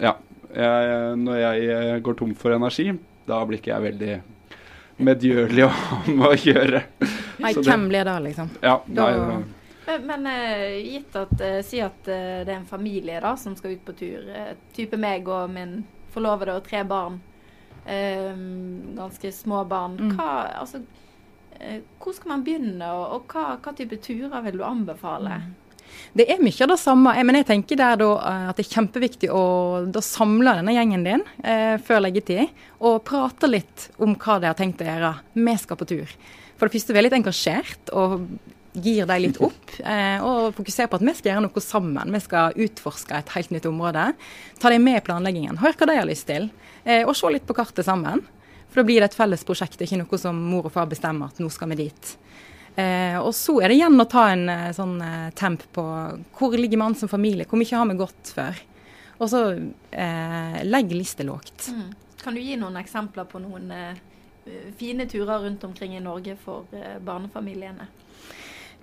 ja. 0.00 0.14
Jeg, 0.50 1.16
når 1.20 1.36
jeg 1.38 1.68
eh, 1.70 1.98
går 2.02 2.14
tom 2.18 2.34
for 2.34 2.52
energi, 2.56 2.90
da 3.28 3.44
blir 3.46 3.60
ikke 3.60 3.70
jeg 3.74 3.84
veldig 3.92 4.14
medgjørlig 5.00 5.62
å 5.64 5.68
ha 5.72 5.98
med 6.08 6.26
å 6.26 6.34
gjøre. 6.36 6.80
Nei, 7.40 7.52
hvem 7.56 7.84
blir 7.88 8.04
det, 8.04 8.16
liksom? 8.26 8.50
Ja, 8.60 8.80
Da- 8.86 9.42
Men, 9.90 10.06
men 10.06 10.26
eh, 10.26 10.92
gitt 10.92 11.16
at 11.18 11.40
eh, 11.40 11.60
Si 11.66 11.80
at 11.82 12.08
eh, 12.08 12.42
det 12.46 12.52
er 12.52 12.60
en 12.60 12.68
familie 12.68 13.20
da 13.22 13.34
som 13.38 13.56
skal 13.58 13.76
ut 13.76 13.84
på 13.84 13.96
tur. 13.98 14.30
type 14.76 14.98
meg 15.00 15.28
og 15.28 15.50
min 15.50 15.80
forlovede 16.14 16.56
og 16.58 16.64
tre 16.66 16.84
barn. 16.84 17.20
ganske 18.96 19.32
små 19.32 19.64
barn. 19.64 19.96
Mm. 19.98 20.10
Hva, 20.16 20.32
altså, 20.60 20.82
hvor 21.98 22.14
skal 22.14 22.28
man 22.28 22.42
begynne, 22.44 22.86
og, 22.92 23.24
hva, 23.32 23.56
hva 23.62 23.72
type 23.74 23.96
turer 24.02 24.42
vil 24.44 24.58
du 24.60 24.64
anbefale? 24.64 25.40
Det 26.12 26.26
er 26.30 26.42
mye 26.42 26.62
av 26.64 26.70
det 26.72 26.78
samme, 26.82 27.14
men 27.24 27.38
jeg 27.40 27.48
tenker 27.48 27.80
der 27.80 28.04
at 28.04 28.58
det 28.58 28.66
er 28.66 28.74
kjempeviktig 28.76 29.30
å 29.32 30.02
samle 30.04 30.58
denne 30.60 30.74
gjengen 30.76 31.06
din 31.06 31.24
eh, 31.42 31.80
før 31.82 32.04
leggetid, 32.04 32.52
og 32.78 33.02
prate 33.08 33.50
litt 33.50 33.88
om 33.98 34.14
hva 34.14 34.38
de 34.42 34.50
har 34.50 34.58
tenkt 34.58 34.84
å 34.84 34.88
gjøre. 34.88 35.14
Vi 35.34 35.56
skal 35.64 35.80
på 35.80 35.88
tur. 35.90 36.16
For 36.58 36.68
det 36.68 36.76
første, 36.76 36.94
vi 36.94 37.00
er 37.00 37.08
litt 37.08 37.18
engasjert 37.18 37.94
og 37.96 38.28
gir 38.72 39.06
de 39.06 39.18
litt 39.18 39.40
opp, 39.42 39.72
eh, 39.82 40.22
og 40.22 40.54
fokuserer 40.54 40.90
på 40.90 41.00
at 41.00 41.04
vi 41.06 41.14
skal 41.18 41.32
gjøre 41.32 41.46
noe 41.48 41.62
sammen. 41.64 42.12
Vi 42.14 42.20
skal 42.22 42.58
utforske 42.66 43.16
et 43.18 43.32
helt 43.34 43.54
nytt 43.54 43.66
område. 43.66 44.12
Ta 44.62 44.70
dem 44.70 44.84
med 44.86 45.00
i 45.00 45.06
planleggingen. 45.06 45.58
Hør 45.58 45.74
hva 45.74 45.88
de 45.90 45.96
har 45.98 46.08
lyst 46.08 46.28
til, 46.30 46.50
eh, 46.84 47.02
og 47.02 47.16
se 47.16 47.32
litt 47.32 47.46
på 47.46 47.56
kartet 47.56 47.84
sammen. 47.84 48.22
For 48.70 48.82
da 48.82 48.86
blir 48.86 49.02
det 49.02 49.10
et 49.10 49.18
felles 49.18 49.42
prosjekt, 49.44 49.80
ikke 49.82 49.98
noe 49.98 50.18
som 50.18 50.36
mor 50.38 50.68
og 50.68 50.72
far 50.72 50.86
bestemmer 50.86 51.32
at 51.32 51.40
nå 51.42 51.50
skal 51.50 51.72
vi 51.72 51.82
dit. 51.82 52.16
Eh, 52.78 53.18
og 53.18 53.32
så 53.34 53.56
er 53.60 53.68
det 53.72 53.80
igjen 53.80 53.98
å 53.98 54.06
ta 54.08 54.28
en 54.30 54.48
eh, 54.48 54.68
sånn 54.76 55.00
eh, 55.02 55.30
temp 55.34 55.64
på 55.74 55.84
hvor 56.38 56.54
ligger 56.54 56.78
man 56.78 56.94
som 56.94 57.10
familie, 57.10 57.48
hvor 57.50 57.58
mye 57.58 57.76
har 57.76 57.88
vi 57.90 57.98
gått 57.98 58.30
før. 58.36 58.60
Og 59.20 59.26
så 59.28 59.40
eh, 59.90 60.60
legg 60.64 60.94
lista 60.94 61.26
lågt. 61.26 61.72
Mm. 61.74 61.90
Kan 62.22 62.36
du 62.36 62.40
gi 62.44 62.54
noen 62.60 62.78
eksempler 62.80 63.26
på 63.28 63.40
noen 63.42 63.74
eh, 63.74 63.98
fine 64.78 65.08
turer 65.10 65.42
rundt 65.42 65.64
omkring 65.66 65.96
i 65.96 66.04
Norge 66.04 66.36
for 66.40 66.70
barnefamiliene? 67.04 67.88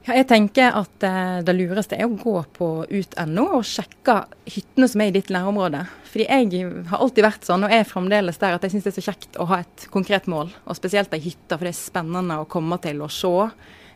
Ja, 0.07 0.15
jeg 0.15 0.27
tenker 0.29 0.71
at 0.79 1.03
eh, 1.03 1.39
det 1.43 1.53
lureste 1.57 1.97
er 1.99 2.07
å 2.07 2.13
gå 2.15 2.37
på 2.55 2.67
ut.no 2.87 3.43
og 3.57 3.65
sjekke 3.67 4.21
hyttene 4.47 4.87
som 4.87 5.01
er 5.03 5.09
i 5.11 5.15
ditt 5.17 5.31
nærområde. 5.35 5.81
Fordi 6.07 6.27
jeg 6.29 6.69
har 6.87 7.01
alltid 7.03 7.25
vært 7.27 7.47
sånn, 7.49 7.65
og 7.67 7.73
er 7.75 7.83
fremdeles 7.87 8.39
der, 8.39 8.55
at 8.55 8.63
jeg 8.63 8.71
syns 8.77 8.87
det 8.87 8.93
er 8.93 8.97
så 9.01 9.05
kjekt 9.09 9.39
å 9.43 9.47
ha 9.51 9.59
et 9.65 9.87
konkret 9.91 10.29
mål. 10.31 10.53
Og 10.63 10.77
spesielt 10.79 11.11
ei 11.17 11.19
hytte, 11.25 11.57
for 11.57 11.67
det 11.67 11.73
er 11.73 11.79
spennende 11.81 12.39
å 12.39 12.47
komme 12.47 12.79
til 12.83 13.03
og 13.03 13.11
se 13.11 13.33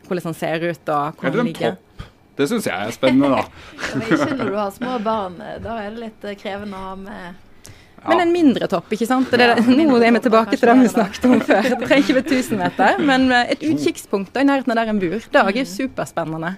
hvordan 0.02 0.26
den 0.28 0.36
ser 0.36 0.66
ut 0.66 0.92
og 0.92 1.16
hvor 1.22 1.30
den 1.32 1.40
en 1.46 1.48
ligger. 1.48 1.78
topp. 1.78 2.04
Det 2.36 2.48
syns 2.50 2.66
jeg 2.68 2.76
er 2.88 2.92
spennende, 2.96 3.28
da. 3.32 3.42
Ja, 3.80 3.96
men 3.96 4.06
ikke 4.12 4.36
når 4.36 4.52
du 4.52 4.58
har 4.60 4.70
små 4.76 4.98
barn. 5.04 5.40
eh, 5.40 5.56
Da 5.64 5.78
er 5.80 5.90
det 5.96 6.04
litt 6.04 6.28
eh, 6.28 6.36
krevende 6.40 6.76
å 6.76 6.90
ha 6.90 6.94
med 7.00 7.48
Men 8.08 8.24
en 8.24 8.32
mindre 8.34 8.66
topp, 8.70 8.88
ikke 8.96 9.06
sant. 9.06 9.30
Det 9.30 9.44
er, 9.44 9.60
nå 9.62 9.98
er 10.00 10.16
vi 10.16 10.22
tilbake 10.24 10.56
til 10.56 10.68
det 10.68 10.78
vi 10.80 10.88
snakket 10.90 11.28
om 11.28 11.38
før. 11.44 11.68
Det 11.70 11.78
trenger 11.84 12.02
ikke 12.02 12.16
være 12.18 12.40
1000 12.40 12.58
meter, 12.62 12.98
men 13.12 13.28
et 13.42 13.62
utkikkspunkt 13.68 14.40
i 14.40 14.44
nærheten 14.48 14.74
av 14.74 14.80
der 14.80 14.90
en 14.90 15.02
bor, 15.02 15.28
det 15.36 15.44
er 15.62 15.70
superspennende. 15.70 16.56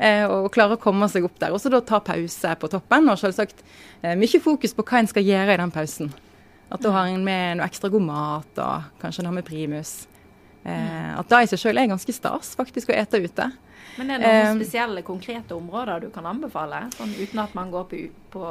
Eh, 0.00 0.24
og 0.24 0.48
klare 0.54 0.78
å 0.78 0.80
komme 0.80 1.10
seg 1.12 1.26
opp 1.28 1.36
der. 1.42 1.52
Og 1.52 1.60
så 1.60 1.68
da 1.72 1.82
ta 1.84 1.98
pause 2.00 2.54
på 2.56 2.70
toppen, 2.72 3.10
og 3.12 3.20
selvsagt 3.20 3.58
eh, 4.00 4.14
mye 4.16 4.40
fokus 4.40 4.72
på 4.76 4.84
hva 4.88 5.02
en 5.02 5.10
skal 5.10 5.26
gjøre 5.26 5.56
i 5.56 5.60
den 5.60 5.74
pausen. 5.74 6.08
At 6.72 6.80
da 6.80 6.92
har 6.94 7.10
en 7.10 7.24
med 7.26 7.58
noe 7.58 7.66
ekstra 7.68 7.90
god 7.92 8.06
mat, 8.06 8.62
og 8.62 9.02
kanskje 9.02 9.20
en 9.24 9.28
har 9.28 9.36
med 9.36 9.44
primus. 9.44 10.06
Eh, 10.64 11.10
at 11.18 11.28
det 11.28 11.42
i 11.44 11.50
seg 11.52 11.60
selv 11.66 11.82
er 11.82 11.90
ganske 11.92 12.14
stas, 12.16 12.54
faktisk, 12.56 12.92
å 12.92 12.96
ete 12.96 13.20
ute. 13.20 13.50
Men 13.98 14.14
er 14.14 14.22
det 14.22 14.30
noen 14.30 14.48
Eh, 14.54 14.64
spesielle, 14.64 15.04
konkrete 15.04 15.56
områder 15.56 16.06
du 16.06 16.10
kan 16.14 16.24
anbefale? 16.30 16.86
Sånn 16.96 17.12
uten 17.18 17.44
at 17.44 17.54
man 17.58 17.72
går 17.74 17.88
på, 17.90 18.02
på 18.32 18.46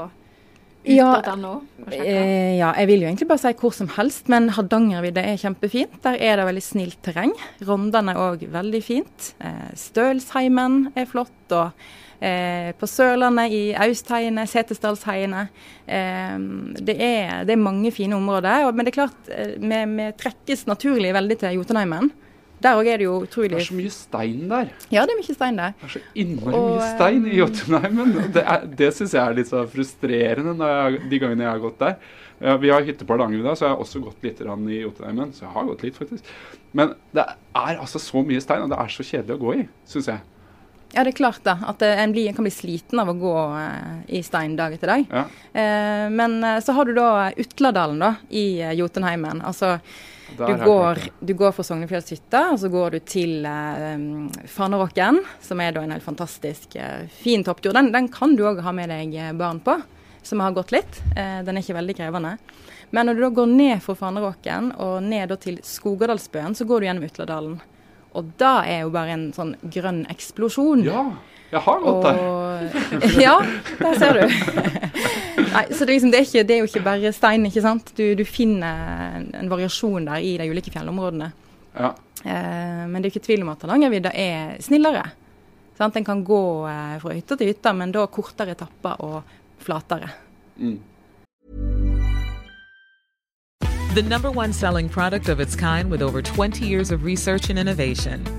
Ja, 0.88 1.36
.no. 1.36 1.60
Eh, 1.92 2.56
ja, 2.56 2.72
jeg 2.80 2.88
vil 2.88 3.04
jo 3.04 3.10
egentlig 3.10 3.28
bare 3.28 3.42
si 3.42 3.52
hvor 3.60 3.74
som 3.76 3.90
helst, 3.98 4.30
men 4.32 4.48
Hardangervidda 4.56 5.26
er 5.28 5.40
kjempefint. 5.42 5.98
Der 6.06 6.16
er 6.16 6.40
det 6.40 6.46
veldig 6.48 6.64
snilt 6.64 7.02
terreng. 7.04 7.34
Rondane 7.68 8.16
er 8.16 8.22
òg 8.24 8.46
veldig 8.54 8.82
fint. 8.86 9.34
Eh, 9.44 9.74
Stølsheimen 9.78 10.94
er 10.96 11.10
flott. 11.10 11.36
og 11.52 11.76
eh, 12.22 12.72
på 12.80 12.88
Sørlandet, 12.88 13.52
i 13.52 13.62
Austheiene, 13.76 14.48
Setesdalsheiene. 14.48 15.48
Eh, 15.86 16.40
det, 16.80 16.96
er, 16.96 17.44
det 17.44 17.58
er 17.58 17.68
mange 17.68 17.92
fine 17.92 18.16
områder. 18.16 18.68
Og, 18.68 18.74
men 18.76 18.88
det 18.88 18.94
er 18.94 19.02
klart, 19.02 19.30
eh, 19.36 19.56
vi, 19.60 19.84
vi 20.00 20.10
trekkes 20.20 20.66
naturlig 20.72 21.14
veldig 21.18 21.40
til 21.44 21.60
Jotunheimen. 21.60 22.12
Der 22.64 22.76
òg 22.76 22.88
er 22.92 22.98
det 23.00 23.06
jo 23.08 23.18
utrolig 23.24 23.54
Det 23.56 23.62
er 23.64 23.68
så 23.70 23.78
mye 23.78 23.92
stein 23.96 24.48
der. 24.52 24.72
Ja, 24.92 25.06
det 25.08 25.14
er 25.16 25.20
mye 25.22 25.36
stein 25.36 25.60
der. 25.60 25.76
Det 25.80 25.88
er 25.88 25.94
så 25.94 26.02
innmari 26.24 26.56
Og, 26.60 26.70
mye 26.76 26.88
stein 26.96 27.28
i 27.30 27.38
Jotunheimen. 27.38 28.16
Det, 28.36 28.44
er- 28.44 28.66
det 28.82 28.90
syns 28.98 29.14
jeg 29.16 29.24
er 29.24 29.38
litt 29.38 29.52
så 29.52 29.62
frustrerende 29.72 30.56
jeg, 30.74 31.04
de 31.12 31.20
gangene 31.24 31.46
jeg 31.48 31.54
har 31.54 31.62
gått 31.64 31.80
der. 31.80 31.96
Vi 32.60 32.70
har 32.72 32.86
hytte 32.88 33.04
på 33.04 33.16
Hardangervidda, 33.16 33.52
så 33.60 33.66
jeg 33.66 33.74
har 33.74 33.82
også 33.84 34.00
gått 34.04 34.24
litt 34.24 34.40
i 34.40 34.82
Jotunheimen. 34.82 35.32
Så 35.36 35.44
jeg 35.44 35.52
har 35.56 35.66
gått 35.68 35.82
litt, 35.84 35.98
faktisk. 36.00 36.28
Men 36.72 36.94
det 37.16 37.26
er 37.28 37.80
altså 37.80 38.00
så 38.00 38.22
mye 38.24 38.40
stein, 38.44 38.64
og 38.64 38.72
det 38.72 38.80
er 38.80 38.94
så 38.94 39.04
kjedelig 39.04 39.36
å 39.36 39.42
gå 39.44 39.56
i, 39.60 39.66
syns 39.92 40.08
jeg. 40.12 40.22
Ja, 40.96 41.04
det 41.06 41.12
er 41.12 41.18
klart 41.20 41.44
da, 41.46 41.54
at 41.70 41.84
eh, 41.86 42.00
en, 42.02 42.14
blir, 42.16 42.30
en 42.32 42.38
kan 42.38 42.48
bli 42.48 42.54
sliten 42.54 42.98
av 43.02 43.12
å 43.12 43.18
gå 43.20 43.34
eh, 43.60 43.98
i 44.18 44.24
stein 44.26 44.56
dag 44.58 44.74
etter 44.74 44.90
dag. 44.90 45.04
Ja. 45.12 45.26
Eh, 45.54 46.06
men 46.10 46.40
så 46.66 46.74
har 46.74 46.88
du 46.90 46.96
da 46.98 47.10
Utladalen 47.44 48.00
da, 48.02 48.14
i 48.34 48.46
Jotunheimen. 48.80 49.44
Altså, 49.46 49.76
du 50.38 50.66
går, 50.66 51.00
du 51.20 51.34
går 51.34 51.52
fra 51.56 51.64
Sognefjellshytta, 51.64 52.42
og 52.54 52.60
så 52.62 52.70
går 52.72 52.96
du 52.96 53.00
til 53.08 53.46
eh, 53.48 53.96
um, 53.96 54.30
som 55.42 55.62
er 55.62 55.76
da 55.76 55.84
en 55.84 55.94
helt 55.96 56.06
fantastisk 56.06 56.76
eh, 56.76 57.08
fin 57.22 57.44
topptur. 57.44 57.74
Den, 57.76 57.92
den 57.92 58.10
kan 58.14 58.36
du 58.36 58.46
òg 58.48 58.62
ha 58.66 58.74
med 58.76 58.92
deg 58.92 59.16
eh, 59.16 59.34
barn 59.38 59.62
på, 59.64 59.78
som 60.24 60.44
har 60.44 60.56
gått 60.56 60.74
litt. 60.76 61.02
Eh, 61.16 61.40
den 61.46 61.58
er 61.58 61.66
ikke 61.66 61.80
veldig 61.80 61.98
krevende. 61.98 62.38
Men 62.90 63.06
når 63.06 63.18
du 63.18 63.24
da 63.26 63.32
går 63.42 63.52
ned 63.54 63.84
fra 63.86 63.96
Faneråken 63.98 64.72
og 64.82 65.04
ned 65.06 65.30
da 65.30 65.38
til 65.38 65.60
Skogadalsbøen, 65.66 66.56
så 66.58 66.66
går 66.66 66.80
du 66.80 66.90
gjennom 66.90 67.10
Utladalen. 67.10 67.60
Og 68.18 68.32
da 68.42 68.60
er 68.66 68.86
jo 68.86 68.94
bare 68.94 69.14
en 69.14 69.28
sånn 69.36 69.54
grønn 69.62 70.02
eksplosjon. 70.10 70.82
Ja, 70.88 71.06
jeg 71.52 71.62
har 71.66 71.84
gått 71.86 72.08
der. 72.08 72.24
Og, 72.26 73.20
ja, 73.26 73.36
der 73.82 74.00
ser 74.02 74.22
du. 74.22 74.88
Nei, 75.50 75.64
så 75.74 75.86
det, 75.86 75.96
liksom, 75.96 76.12
det, 76.14 76.20
er 76.20 76.28
ikke, 76.28 76.44
det 76.46 76.56
er 76.56 76.60
jo 76.60 76.68
ikke 76.70 76.86
bare 76.86 77.12
stein, 77.16 77.46
ikke 77.50 77.64
sant. 77.64 77.94
Du, 77.98 78.04
du 78.18 78.26
finner 78.28 79.16
en, 79.18 79.30
en 79.40 79.50
variasjon 79.50 80.06
der 80.06 80.22
i 80.22 80.36
de 80.38 80.50
ulike 80.52 80.74
fjellområdene. 80.74 81.32
Ja. 81.78 81.94
Eh, 82.26 82.84
men 82.90 83.00
det 83.00 83.10
er 83.10 83.16
ikke 83.16 83.26
tvil 83.26 83.46
om 83.46 83.54
at 83.54 83.66
Hardangervidda 83.66 84.12
er 84.14 84.60
snillere. 84.62 85.08
Sant? 85.80 85.98
En 85.98 86.06
kan 86.06 86.22
gå 86.28 86.44
eh, 86.70 87.00
fra 87.02 87.16
hytte 87.16 87.40
til 87.40 87.50
hytte, 87.54 87.74
men 87.74 87.96
da 87.96 88.06
kortere 88.12 88.54
etapper 88.54 89.02
og 89.06 89.22
flatere. 89.64 90.12
Mm. 90.58 90.78
The 93.96 94.04
number 94.04 94.30
one 94.30 94.54
selling 94.54 94.88
product 94.88 95.30
of 95.30 95.40
its 95.40 95.56
kind 95.56 95.90
with 95.90 96.04
over 96.04 96.22
20 96.22 96.64
years 96.64 96.92
of 96.92 97.04
research 97.04 97.50
and 97.50 97.58
innovation. 97.58 98.39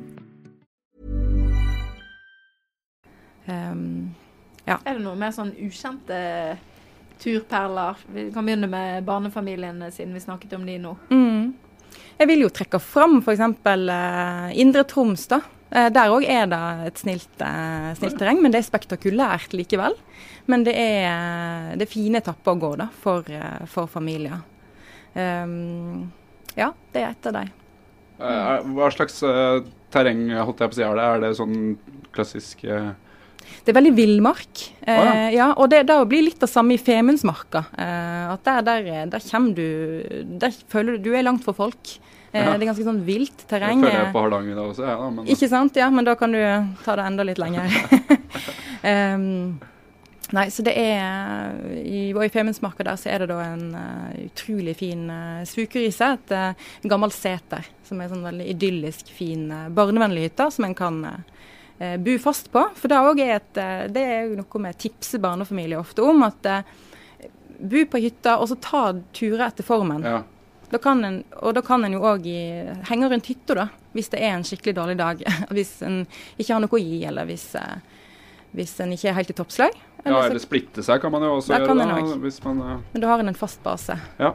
Um, 3.71 4.13
Er 4.67 4.93
det 4.95 5.01
noe 5.03 5.17
mer 5.19 5.31
sånn 5.35 5.51
ukjente 5.57 6.19
turperler? 7.21 7.97
Vi 8.13 8.27
kan 8.33 8.45
begynne 8.45 8.69
med 8.71 9.03
barnefamiliene, 9.07 9.89
siden 9.93 10.13
vi 10.15 10.21
snakket 10.23 10.53
om 10.57 10.65
de 10.67 10.77
nå. 10.81 10.95
mm. 11.11 11.53
Jeg 12.21 12.27
vil 12.29 12.43
jo 12.45 12.49
trekke 12.53 12.79
fram 12.79 13.17
f.eks. 13.19 13.41
Uh, 13.65 14.51
Indre 14.61 14.83
Troms. 14.87 15.25
da. 15.27 15.41
Uh, 15.71 15.89
der 15.91 16.11
òg 16.13 16.23
er 16.29 16.45
det 16.51 16.59
et 16.87 17.01
snilt, 17.01 17.33
uh, 17.41 17.89
snilt 17.97 18.15
terreng, 18.19 18.39
men 18.43 18.53
det 18.53 18.61
er 18.61 18.67
spektakulært 18.67 19.55
likevel. 19.57 19.97
Men 20.47 20.63
det 20.67 20.75
er, 20.77 21.73
det 21.77 21.87
er 21.87 21.91
fine 21.91 22.21
etapper 22.21 22.53
å 22.53 22.59
gå 22.61 22.71
da, 22.79 22.87
for, 23.03 23.25
eh, 23.29 23.65
for 23.69 23.87
familier. 23.91 24.39
Um, 25.13 26.09
ja, 26.57 26.71
det 26.93 27.03
er 27.03 27.11
et 27.11 27.27
av 27.29 27.35
dem. 27.35 27.51
Eh, 28.21 28.65
Hva 28.77 28.89
slags 28.93 29.21
eh, 29.27 29.61
terreng 29.93 30.23
holdt 30.33 30.63
jeg 30.63 30.71
på 30.71 30.75
å 30.75 30.79
si, 30.79 30.83
er 30.87 30.97
det? 30.97 31.05
Er 31.05 31.21
det 31.23 31.31
sånn 31.37 31.55
klassisk 32.15 32.63
eh, 32.65 32.91
Det 33.65 33.73
er 33.73 33.77
veldig 33.77 33.93
villmark. 33.97 34.61
Eh, 34.81 35.01
ja. 35.05 35.27
ja, 35.35 35.49
og 35.55 35.69
det 35.73 35.83
det 35.89 35.97
blir 36.09 36.25
litt 36.29 36.39
det 36.41 36.49
samme 36.49 36.75
i 36.75 36.81
Femundsmarka. 36.81 37.65
Eh, 37.77 38.31
at 38.33 38.43
der, 38.47 38.61
der, 38.65 38.89
der 39.11 39.27
kommer 39.31 39.53
du 39.57 39.67
Der 40.41 40.55
føler 40.71 40.97
du 40.97 41.09
du 41.09 41.15
er 41.17 41.23
langt 41.27 41.43
for 41.45 41.53
folk. 41.57 41.97
Eh, 42.31 42.39
Ja. 42.41 42.53
Det 42.55 42.63
er 42.63 42.69
ganske 42.71 42.85
sånn 42.87 43.01
vilt 43.03 43.41
terreng. 43.49 43.81
Det 43.81 43.89
føler 43.91 44.05
jeg 44.05 44.13
på 44.13 44.21
Hardanger 44.23 44.55
da 44.55 44.61
også, 44.69 44.85
ja, 44.87 44.95
da, 45.01 45.09
men 45.11 45.27
Ikke 45.27 45.49
sant? 45.51 45.75
Ja, 45.75 45.89
men 45.91 46.05
da 46.07 46.15
kan 46.15 46.31
du 46.31 46.39
ta 46.85 46.95
det 46.95 47.03
enda 47.09 47.25
litt 47.27 47.41
lenger. 47.41 47.67
um, 48.87 49.59
nei, 50.37 50.45
så 50.47 50.63
det 50.63 50.73
er 50.79 51.57
i, 51.83 52.13
Og 52.15 52.23
i 52.23 52.29
Femundsmarka 52.31 52.85
der 52.87 52.95
så 52.99 53.09
er 53.11 53.25
det 53.25 53.33
da 53.33 53.41
en 53.49 53.65
uh, 53.75 54.13
utrolig 54.29 54.77
fin 54.79 55.03
uh, 55.11 55.41
svukerise. 55.43 56.13
Et 56.15 56.31
uh, 56.31 56.71
gammelt 56.87 57.17
seter 57.17 57.67
som 57.87 57.99
er 57.99 58.07
sånn 58.13 58.23
veldig 58.23 58.47
idyllisk, 58.53 59.11
fin, 59.11 59.49
uh, 59.51 59.67
barnevennlig 59.75 60.29
hytte 60.29 60.47
som 60.55 60.69
en 60.69 60.77
kan 60.77 61.03
eh, 61.09 61.19
bo 62.01 62.17
fast 62.21 62.51
på. 62.53 62.63
For 62.77 62.91
det, 62.91 62.99
er 63.25 63.35
et, 63.37 63.57
eh, 63.57 63.85
det 63.93 64.03
er 64.05 64.21
jo 64.29 64.37
noe 64.41 64.63
vi 64.67 64.73
tipser 64.87 65.21
barnefamilier 65.23 65.79
ofte 65.81 66.03
om. 66.05 66.23
At 66.27 66.45
uh, 66.45 66.61
bo 67.61 67.85
på 67.91 68.01
hytta 68.03 68.37
og 68.41 68.49
så 68.51 68.57
ta 68.61 68.83
turer 69.13 69.47
etter 69.49 69.67
formen. 69.67 70.05
ja. 70.07 70.21
Da 70.71 70.79
kan 70.79 71.03
en, 71.03 71.17
og 71.43 71.51
da 71.57 71.61
kan 71.61 71.83
en 71.83 71.97
jo 71.97 71.99
òg 72.07 72.27
henge 72.87 73.07
rundt 73.11 73.27
hytta, 73.27 73.55
da, 73.57 73.65
hvis 73.91 74.07
det 74.13 74.21
er 74.23 74.37
en 74.37 74.45
skikkelig 74.47 74.75
dårlig 74.77 74.93
dag. 75.01 75.23
Hvis 75.57 75.73
en 75.83 76.05
ikke 76.39 76.53
har 76.53 76.61
noe 76.63 76.77
å 76.77 76.79
gi, 76.79 77.01
eller 77.09 77.27
hvis, 77.27 77.43
eh, 77.59 77.81
hvis 78.55 78.77
en 78.79 78.93
ikke 78.95 79.09
er 79.11 79.17
helt 79.17 79.33
i 79.33 79.35
toppslag. 79.35 79.75
ja, 79.75 80.05
Eller 80.05 80.21
så- 80.21 80.29
eller 80.29 80.39
splitte 80.45 80.83
seg 80.87 81.01
kan 81.01 81.11
man 81.11 81.25
jo 81.27 81.33
også 81.41 81.51
gjøre. 81.57 81.75
da, 81.75 81.89
også. 81.99 82.21
hvis 82.23 82.39
man, 82.45 82.63
ja. 82.63 82.77
Men 82.93 83.01
da 83.03 83.07
har 83.11 83.19
en 83.19 83.27
en 83.27 83.41
fast 83.41 83.61
base. 83.63 83.99
ja. 84.19 84.31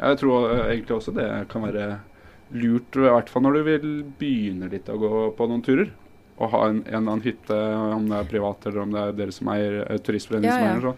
Jeg 0.00 0.18
tror 0.18 0.50
eh, 0.50 0.76
egentlig 0.76 0.96
også 0.96 1.12
det 1.14 1.48
kan 1.48 1.62
være 1.62 2.00
lurt, 2.52 2.96
i 2.96 3.00
hvert 3.00 3.28
fall 3.28 3.42
når 3.42 3.52
du 3.52 3.62
vil 3.64 3.88
begynne 4.20 4.70
litt 4.70 4.88
å 4.88 4.98
gå 5.00 5.36
på 5.36 5.48
noen 5.48 5.62
turer. 5.62 5.90
Å 6.40 6.48
ha 6.48 6.60
en, 6.70 6.78
en 6.80 6.86
eller 6.88 6.98
annen 7.12 7.22
hytte, 7.26 7.56
om 7.96 8.06
det 8.08 8.16
er 8.16 8.28
privat 8.30 8.66
eller 8.66 8.80
om 8.86 8.92
det 8.94 9.00
er 9.02 9.16
dere 9.18 9.32
som 9.36 9.48
eier 9.52 9.98
turistforeningen 10.06 10.82
Ja, 10.84 10.94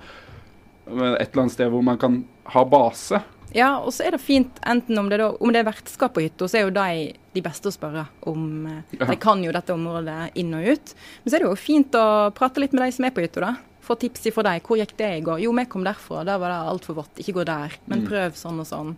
Et 0.86 1.28
eller 1.32 1.42
annet 1.42 1.52
sted 1.54 1.70
hvor 1.72 1.82
man 1.86 1.98
kan 1.98 2.20
ha 2.52 2.62
base. 2.66 3.20
Ja, 3.54 3.74
og 3.84 3.92
så 3.92 4.06
er 4.06 4.14
det 4.14 4.20
fint 4.24 4.58
enten 4.64 4.96
om 4.98 5.10
det, 5.12 5.18
da, 5.20 5.28
om 5.36 5.50
det 5.52 5.60
er 5.60 5.66
vertskap 5.68 6.14
på 6.16 6.22
hytta, 6.24 6.46
så 6.48 6.58
er 6.60 6.64
jo 6.68 6.72
de 6.76 7.12
de 7.32 7.40
beste 7.40 7.68
å 7.70 7.72
spørre 7.72 8.06
om. 8.28 8.66
eh, 8.66 9.06
De 9.08 9.16
kan 9.16 9.40
jo 9.44 9.52
dette 9.52 9.72
området 9.72 10.34
inn 10.36 10.52
og 10.54 10.66
ut. 10.68 10.94
Men 11.24 11.30
så 11.30 11.36
er 11.36 11.40
det 11.44 11.48
jo 11.48 11.56
fint 11.56 11.94
å 11.96 12.30
prate 12.36 12.60
litt 12.60 12.72
med 12.76 12.82
de 12.84 12.92
som 12.92 13.04
er 13.08 13.10
på 13.16 13.22
hytta, 13.24 13.40
da. 13.40 13.52
Få 13.82 13.96
tips 13.98 14.26
ifra 14.28 14.42
deg. 14.44 14.62
Hvor 14.62 14.76
gikk 14.76 14.92
det 14.98 15.08
i 15.18 15.22
går? 15.24 15.40
Jo, 15.40 15.52
vi 15.56 15.64
kom 15.64 15.82
derfra. 15.84 16.24
Der 16.28 16.38
var 16.38 16.52
det 16.52 16.58
altfor 16.74 16.94
vått. 17.00 17.16
Ikke 17.18 17.32
gå 17.40 17.44
der, 17.48 17.72
men 17.86 18.02
Mm. 18.02 18.08
prøv 18.08 18.36
sånn 18.36 18.60
og 18.60 18.66
sånn. 18.68 18.96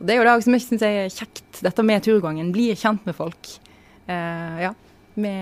Og 0.00 0.06
Det 0.06 0.14
er 0.14 0.22
jo 0.22 0.24
det 0.30 0.44
som 0.44 0.52
jeg 0.52 0.62
syns 0.62 0.82
er 0.82 1.08
kjekt, 1.10 1.62
dette 1.62 1.82
med 1.84 2.02
turgangen. 2.02 2.52
Blir 2.52 2.74
kjent 2.76 3.04
med 3.04 3.14
folk. 3.16 3.46
Uh, 4.08 4.60
ja. 4.62 4.74
Vi, 5.16 5.32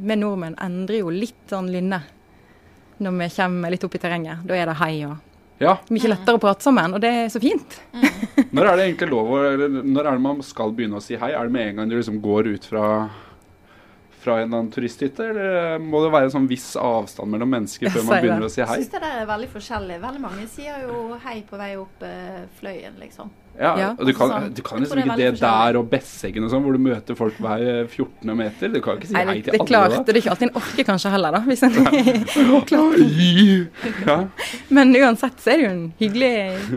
med 0.00 0.20
nordmenn 0.20 0.56
endrer 0.64 1.02
jo 1.02 1.12
litt 1.12 1.50
sånn 1.52 1.68
lynne 1.68 2.00
når 3.04 3.16
vi 3.18 3.26
kommer 3.36 3.72
litt 3.74 3.84
opp 3.84 3.96
i 3.98 4.00
terrenget. 4.00 4.44
Da 4.48 4.56
er 4.56 4.70
det 4.70 4.78
hei 4.80 4.94
og 5.04 5.18
Ja, 5.60 5.76
mye 5.92 6.08
lettere 6.10 6.38
å 6.38 6.42
prate 6.42 6.64
sammen, 6.64 6.96
og 6.96 7.02
det 7.04 7.10
er 7.14 7.28
så 7.30 7.38
fint. 7.42 7.76
Når 8.54 8.66
er 8.66 8.76
det 8.76 8.86
egentlig 8.88 9.06
lov 9.12 9.28
å 9.30 9.36
eller 9.52 9.70
Når 9.70 10.08
er 10.08 10.16
det 10.16 10.22
man 10.24 10.40
skal 10.42 10.72
begynne 10.74 10.98
å 10.98 11.04
si 11.04 11.14
hei? 11.18 11.30
Er 11.30 11.46
det 11.46 11.54
med 11.54 11.68
en 11.68 11.78
gang 11.78 11.92
du 11.92 11.94
liksom 11.94 12.18
går 12.24 12.48
ut 12.56 12.66
fra 12.72 12.88
fra 14.24 14.38
en 14.40 14.46
eller 14.48 14.58
annen 14.58 14.70
turisthytte, 14.72 15.24
eller 15.30 15.78
må 15.84 16.00
det 16.00 16.10
være 16.14 16.30
en 16.30 16.32
sånn 16.32 16.46
viss 16.48 16.70
avstand 16.80 17.28
mellom 17.28 17.50
mennesker 17.52 17.92
før 17.92 18.06
man 18.06 18.22
begynner 18.22 18.46
det. 18.46 18.48
å 18.48 18.54
si 18.54 18.62
hei? 18.62 18.78
Jeg 18.80 18.86
syns 18.86 18.94
det 18.94 19.10
er 19.10 19.26
veldig 19.28 19.48
forskjellig. 19.52 19.98
Veldig 20.00 20.22
mange 20.22 20.46
sier 20.48 20.86
jo 20.86 21.18
hei 21.26 21.34
på 21.44 21.60
vei 21.60 21.74
opp 21.76 22.06
eh, 22.08 22.46
fløyen, 22.56 22.96
liksom. 23.02 23.32
Ja, 23.60 23.76
Ja. 23.78 23.88
og 23.98 24.06
du 24.06 24.12
kan, 24.12 24.28
Sånn. 24.30 24.54
du 24.54 24.62
kan 24.66 24.80
liksom 24.82 24.98
ikke 24.98 25.16
det 25.16 25.40
der 25.40 25.76
og 25.78 25.88
Besseggen 25.90 26.42
og 26.44 26.50
sånn, 26.50 26.62
hvor 26.64 26.72
du 26.74 26.78
møter 26.82 27.14
folk 27.16 27.36
hver 27.38 27.86
14. 27.86 28.34
meter. 28.36 28.68
Du 28.74 28.80
kan 28.82 28.96
ikke 28.98 29.06
si 29.06 29.14
Nei, 29.14 29.24
hei 29.24 29.40
det, 29.40 29.48
alle. 29.48 29.52
det 29.52 29.60
er 29.60 29.66
klart, 29.70 29.90
da. 29.94 30.02
det 30.02 30.14
er 30.16 30.20
ikke 30.20 30.30
alltid 30.34 30.48
en 30.48 30.56
orker 30.62 30.84
kanskje 30.90 31.10
heller, 31.14 31.30
da. 31.30 31.40
Hvis 31.46 31.62
en! 31.62 31.72
Ja, 34.06 34.18
men 34.68 34.94
uansett 34.96 35.40
så 35.40 35.50
er 35.54 35.56
det 35.60 35.64
jo 35.66 35.70
en 35.70 35.84
hyggelig, 36.00 36.32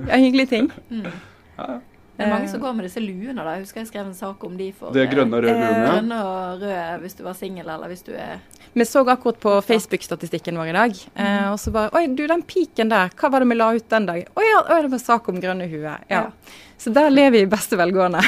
ja, 0.08 0.18
hyggelig 0.22 0.48
ting. 0.50 0.72
Det 0.88 2.26
er 2.26 2.30
mange 2.32 2.46
Eh. 2.48 2.52
som 2.52 2.62
går 2.62 2.74
med 2.74 2.86
disse 2.88 3.00
luene. 3.02 3.36
da. 3.36 3.52
Jeg 3.56 3.62
husker 3.66 3.80
jeg 3.82 3.88
skrev 3.92 4.08
en 4.08 4.13
sak 4.18 4.44
om 4.44 4.56
de 4.58 4.72
for 4.74 4.92
Det 4.92 5.04
er 5.08 5.12
grønne 5.16 5.38
og 5.38 5.44
røde 5.44 5.54
eh, 5.54 5.60
luene, 5.62 5.84
ja. 5.86 5.92
Grønne 5.92 6.22
og 6.26 6.62
røde 6.62 7.00
hvis 7.04 7.13
du 7.18 7.24
var 7.24 7.34
singel, 7.38 7.68
eller 7.70 7.88
hvis 7.92 8.02
du 8.08 8.12
er 8.13 8.40
Vi 8.78 8.86
så 8.86 9.10
akkurat 9.10 9.40
på 9.40 9.62
Facebook-statistikken 9.62 10.58
vår 10.58 10.68
i 10.68 10.74
dag, 10.76 10.96
eh, 11.16 11.52
og 11.52 11.60
så 11.60 11.72
bare 11.74 11.90
Oi, 11.98 12.04
du, 12.13 12.28
den 12.30 12.44
piken 12.46 12.92
der, 12.92 13.10
hva 13.18 13.30
var 13.34 13.42
det 13.42 13.48
vi 13.50 13.56
la 13.58 13.72
ut 13.74 13.88
den 13.90 14.06
dag? 14.06 14.20
Å 14.38 14.44
ja, 14.46 14.60
det 14.84 14.92
var 14.92 15.02
sak 15.02 15.30
om 15.32 15.40
grønne 15.42 15.66
huer. 15.66 16.04
Ja. 16.12 16.20
Ja. 16.20 16.60
Så 16.78 16.94
der 16.94 17.10
lever 17.10 17.34
vi 17.34 17.42
i 17.42 17.48
beste 17.50 17.80
velgående. 17.80 18.22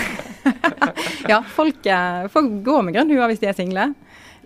ja, 1.31 1.43
folk, 1.53 1.85
eh, 1.85 2.25
folk 2.33 2.55
går 2.65 2.87
med 2.87 2.97
grønn 2.97 3.13
hue 3.13 3.27
hvis 3.29 3.43
de 3.43 3.51
er 3.51 3.59
single. 3.59 3.85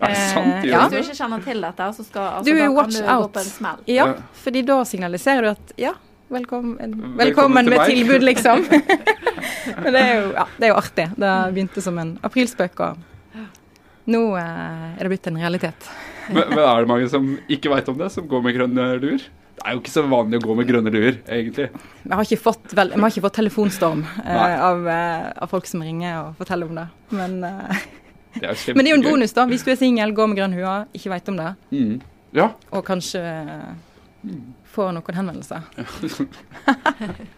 Er 0.03 0.17
sant? 0.33 0.57
Eh, 0.57 0.67
ja. 0.73 0.81
Hvis 0.91 0.91
du 0.91 1.13
ikke 1.13 1.15
kjenner 1.21 1.47
til 1.47 1.63
dette, 1.69 1.87
så 1.95 2.05
skal 2.09 2.27
altså, 2.41 2.49
Du, 2.49 2.51
da 2.51 2.65
kan 2.65 2.75
watch 2.81 2.99
du 2.99 3.07
gå 3.07 3.31
på 3.37 3.43
en 3.45 3.49
smell. 3.53 3.87
Ja, 3.87 4.09
Ja. 4.11 4.35
fordi 4.43 4.65
da 4.73 4.81
signaliserer 4.91 5.47
du 5.47 5.53
at 5.53 5.73
ja, 5.85 5.93
velkommen, 6.27 6.75
Velkommen 6.83 7.15
velkommen 7.23 7.71
til 7.71 7.77
med 7.77 7.87
tilbud, 7.93 8.27
liksom. 8.27 8.67
Men 9.85 9.89
det 9.95 10.03
er, 10.03 10.13
jo, 10.19 10.29
ja, 10.35 10.47
det 10.59 10.67
er 10.67 10.75
jo 10.75 10.77
artig. 10.83 11.09
Det 11.15 11.33
begynte 11.55 11.87
som 11.87 12.03
en 12.03 12.17
aprilspøk, 12.27 12.83
og 12.89 13.09
nå 14.09 14.21
eh, 14.39 14.89
er 14.97 14.99
det 15.05 15.11
blitt 15.13 15.27
en 15.31 15.37
realitet. 15.39 15.87
Men, 16.29 16.49
men 16.49 16.59
er 16.63 16.83
det 16.83 16.89
mange 16.91 17.07
som 17.11 17.29
ikke 17.51 17.71
veit 17.71 17.87
om 17.91 17.97
det, 17.99 18.09
som 18.11 18.27
går 18.27 18.43
med 18.45 18.55
grønne 18.57 18.89
luer? 18.99 19.23
Det 19.53 19.61
er 19.69 19.75
jo 19.75 19.81
ikke 19.83 19.91
så 19.93 20.01
vanlig 20.09 20.39
å 20.41 20.43
gå 20.47 20.55
med 20.57 20.67
grønne 20.67 20.91
luer, 20.91 21.19
egentlig. 21.29 21.67
Vi 22.03 22.11
har 22.17 22.25
ikke 22.25 22.41
fått, 22.41 22.71
vel, 22.75 22.89
vi 22.95 22.99
har 23.03 23.11
ikke 23.13 23.23
fått 23.27 23.37
telefonstorm 23.37 24.01
eh, 24.25 24.55
av, 24.65 24.87
eh, 24.89 25.27
av 25.45 25.51
folk 25.51 25.67
som 25.69 25.83
ringer 25.85 26.17
og 26.23 26.39
forteller 26.39 26.71
om 26.71 26.79
det. 26.81 26.87
Men, 27.13 27.37
eh, 27.47 27.83
Det 28.33 28.49
er 28.49 28.63
men 28.75 28.81
det 28.83 28.89
er 28.89 28.95
jo 28.95 29.01
en 29.03 29.05
bonus, 29.11 29.35
da. 29.37 29.45
Hvis 29.51 29.63
du 29.63 29.69
er 29.71 29.77
singel, 29.79 30.11
går 30.17 30.31
med 30.31 30.39
grønn 30.41 30.57
hue, 30.57 30.75
ikke 30.97 31.13
veit 31.13 31.29
om 31.31 31.37
det, 31.39 31.51
Mm. 31.71 32.01
Ja. 32.33 32.47
og 32.73 32.81
kanskje 32.87 33.21
eh, 33.21 34.33
får 34.73 34.91
noen 34.97 35.19
henvendelser. 35.21 35.61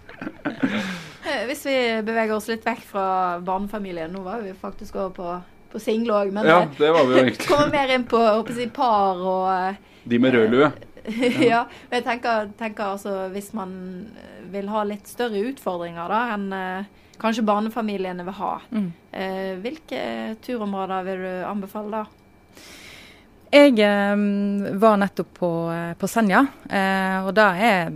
Eh, 1.25 1.41
Hvis 1.49 1.65
vi 1.65 1.75
beveger 2.05 2.35
oss 2.37 2.47
litt 2.47 2.63
vekk 2.65 2.83
fra 2.87 3.05
barnefamilien 3.43 4.11
Nå 4.13 4.21
var 4.23 4.43
vi 4.45 4.53
faktisk 4.55 4.95
over 4.95 5.09
på, 5.17 5.25
på 5.75 5.83
single 5.83 6.17
òg, 6.23 6.33
men 6.35 6.47
ja, 6.49 6.61
eh, 6.63 6.73
det 6.79 6.91
var 6.95 7.05
vi 7.05 7.15
jo 7.17 7.21
egentlig. 7.23 7.47
kommer 7.51 7.71
mer 7.75 7.93
inn 7.99 8.07
på 8.09 8.23
jeg 8.39 8.73
par 8.75 9.21
og 9.21 9.47
eh, 9.53 9.79
De 10.05 10.19
med 10.21 10.33
rød 10.37 10.51
lue. 10.55 10.71
ja. 11.51 11.63
Men 11.89 11.99
jeg 11.99 12.05
tenker, 12.07 12.49
tenker 12.57 12.95
altså 12.95 13.27
hvis 13.33 13.51
man 13.57 13.71
eh, 14.17 14.43
vil 14.55 14.69
ha 14.73 14.83
litt 14.87 15.07
større 15.09 15.41
utfordringer 15.51 16.09
da 16.09 16.21
enn 16.35 16.47
kanskje 17.21 17.45
barnefamiliene 17.47 18.25
vil 18.27 18.35
ha, 18.41 18.53
Mm. 18.75 18.87
eh, 19.15 19.53
hvilke 19.63 19.99
turområder 20.43 21.05
vil 21.07 21.21
du 21.23 21.33
anbefale 21.47 22.01
da? 22.01 22.05
Jeg 23.53 23.77
eh, 23.79 24.15
var 24.81 24.97
nettopp 24.99 25.29
på, 25.37 25.49
eh, 25.71 25.93
på 25.99 26.07
Senja, 26.09 26.41
eh, 26.69 27.25
og 27.27 27.31
der, 27.37 27.59
er, 27.61 27.91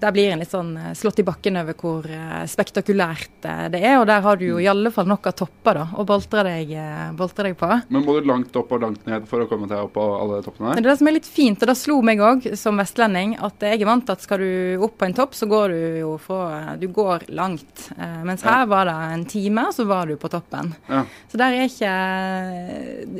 der 0.00 0.14
blir 0.16 0.32
en 0.32 0.40
litt 0.42 0.50
sånn 0.50 0.72
eh, 0.80 0.92
slått 0.96 1.20
i 1.20 1.24
bakken 1.26 1.58
over 1.60 1.76
hvor 1.78 2.08
eh, 2.10 2.44
spektakulært 2.50 3.44
det 3.70 3.80
er. 3.84 3.98
Og 4.00 4.06
der 4.08 4.24
har 4.24 4.38
du 4.40 4.46
jo 4.48 4.58
i 4.62 4.66
alle 4.70 4.90
fall 4.94 5.06
nok 5.10 5.28
av 5.30 5.36
topper 5.38 5.78
da, 5.80 5.84
å 6.00 6.06
boltre 6.08 6.42
deg, 6.48 6.72
boltre 7.18 7.50
deg 7.50 7.56
på. 7.60 7.68
Men 7.92 8.06
må 8.06 8.16
du 8.18 8.28
langt 8.30 8.56
opp 8.56 8.72
og 8.74 8.82
langt 8.86 9.04
ned 9.06 9.28
for 9.30 9.44
å 9.44 9.48
komme 9.50 9.68
deg 9.70 9.84
opp 9.84 9.92
på 9.98 10.06
alle 10.16 10.40
toppene 10.46 10.72
der? 10.72 10.80
det 10.80 10.84
er 10.86 10.90
det 10.90 10.96
som 11.02 11.10
er 11.12 11.16
litt 11.18 11.28
fint, 11.30 11.62
og 11.62 11.70
det 11.70 11.76
slo 11.78 11.98
meg 12.06 12.22
òg 12.24 12.48
som 12.58 12.80
vestlending, 12.80 13.36
at 13.44 13.62
jeg 13.68 13.82
er 13.84 13.90
vant 13.90 14.06
til 14.08 14.16
at 14.16 14.24
skal 14.24 14.42
du 14.42 14.82
opp 14.88 14.96
på 15.00 15.08
en 15.08 15.16
topp, 15.20 15.36
så 15.36 15.48
går 15.50 15.74
du 15.76 16.00
jo 16.00 16.14
fra 16.22 16.74
Du 16.80 16.88
går 16.88 17.28
langt. 17.36 17.90
Eh, 17.98 18.18
mens 18.26 18.42
Ja. 18.44 18.58
her 18.58 18.66
var 18.72 18.88
det 18.88 18.96
en 19.14 19.24
time, 19.30 19.68
så 19.72 19.84
var 19.86 20.06
du 20.10 20.16
på 20.16 20.28
toppen. 20.32 20.72
Ja. 20.88 21.04
Så 21.30 21.38
der 21.40 21.54
er 21.60 21.68
ikke 21.68 21.92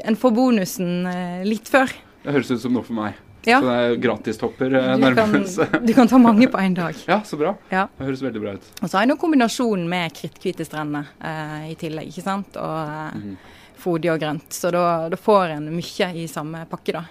En 0.05 0.17
får 0.17 0.35
bonusen 0.35 1.07
litt 1.45 1.69
før. 1.75 1.95
Det 2.25 2.35
høres 2.35 2.53
ut 2.55 2.63
som 2.63 2.77
noe 2.77 2.87
for 2.87 2.97
meg. 2.97 3.21
Ja. 3.45 3.59
Så 3.61 3.69
det 3.69 3.75
er 3.77 3.99
gratistopper 4.01 4.75
eh, 4.79 4.87
kan, 4.97 5.03
nærmest. 5.03 5.59
du 5.85 5.93
kan 5.97 6.09
ta 6.09 6.19
mange 6.21 6.49
på 6.49 6.61
én 6.61 6.77
dag. 6.77 6.97
Ja, 7.11 7.21
så 7.25 7.37
bra. 7.37 7.55
Ja. 7.69 7.87
Det 7.99 8.07
høres 8.09 8.23
veldig 8.25 8.41
bra 8.41 8.55
ut. 8.57 8.71
Og 8.81 8.89
så 8.89 8.97
har 8.97 9.05
jeg 9.05 9.13
noen 9.13 9.21
kombinasjon 9.21 9.85
med 9.91 10.15
kritthvite 10.17 10.65
strender 10.65 11.11
eh, 11.21 11.69
i 11.75 11.77
tillegg, 11.81 12.09
ikke 12.09 12.25
sant. 12.25 12.57
Og 12.61 12.79
eh, 12.81 13.21
mm. 13.21 13.37
fodig 13.85 14.15
og 14.15 14.23
grønt. 14.23 14.49
Så 14.57 14.73
da, 14.73 14.87
da 15.13 15.21
får 15.21 15.59
en 15.59 15.69
mye 15.75 16.11
i 16.23 16.25
samme 16.31 16.65
pakke, 16.71 16.97
da. 16.97 17.05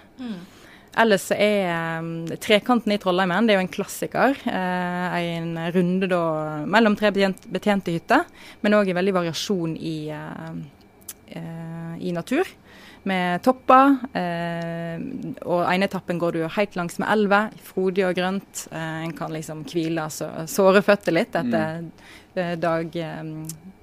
Ellers 1.04 1.28
er 1.34 1.70
eh, 1.70 2.36
Trekanten 2.42 2.94
i 2.94 2.98
Trollheimen 3.02 3.46
det 3.46 3.54
er 3.54 3.60
jo 3.60 3.66
en 3.68 3.72
klassiker. 3.78 4.34
Eh, 4.50 5.16
en 5.36 5.54
runde 5.76 6.10
da 6.10 6.24
mellom 6.66 6.98
tre 6.98 7.14
betjent, 7.14 7.46
betjente 7.54 7.94
hytter, 7.94 8.26
men 8.62 8.74
òg 8.74 8.90
en 8.90 8.98
veldig 8.98 9.16
variasjon 9.20 9.78
i, 9.78 9.96
eh, 10.10 10.52
eh, 11.38 11.96
i 12.10 12.14
natur. 12.16 12.50
Med 13.04 13.42
topper. 13.44 13.98
Eh, 14.16 14.96
og 15.44 15.64
ene 15.68 15.88
etappen 15.88 16.20
går 16.20 16.38
du 16.38 16.42
helt 16.48 16.76
langs 16.78 16.96
med 17.02 17.10
elva, 17.12 17.42
frodig 17.66 18.06
og 18.08 18.16
grønt. 18.16 18.66
Eh, 18.72 19.04
en 19.04 19.14
kan 19.16 19.32
liksom 19.34 19.64
hvile 19.68 20.08
så, 20.12 20.30
såre 20.48 20.80
føtter 20.84 21.16
litt 21.16 21.36
etter 21.36 21.84
mm. 21.84 21.90
dag, 22.62 22.96
eh, 22.96 23.24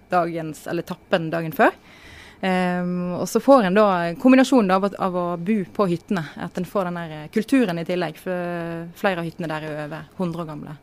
dagens, 0.10 0.66
eller 0.68 0.88
etappen 0.88 1.30
dagen 1.34 1.54
før. 1.56 1.76
Um, 2.42 3.20
og 3.20 3.28
så 3.30 3.38
får 3.38 3.68
en 3.68 3.76
da 3.78 3.84
kombinasjonen 4.18 4.72
av, 4.74 4.88
av 4.98 5.18
å 5.18 5.26
bo 5.38 5.60
på 5.76 5.86
hyttene. 5.92 6.24
At 6.42 6.58
en 6.58 6.66
får 6.66 6.90
den 6.90 6.98
der 6.98 7.28
kulturen 7.34 7.78
i 7.78 7.86
tillegg. 7.86 8.18
For 8.18 8.88
flere 8.98 9.22
av 9.22 9.28
hyttene 9.30 9.52
der 9.52 9.68
er 9.68 9.84
over 9.86 10.08
100 10.18 10.42
år 10.42 10.50
gamle. 10.50 10.74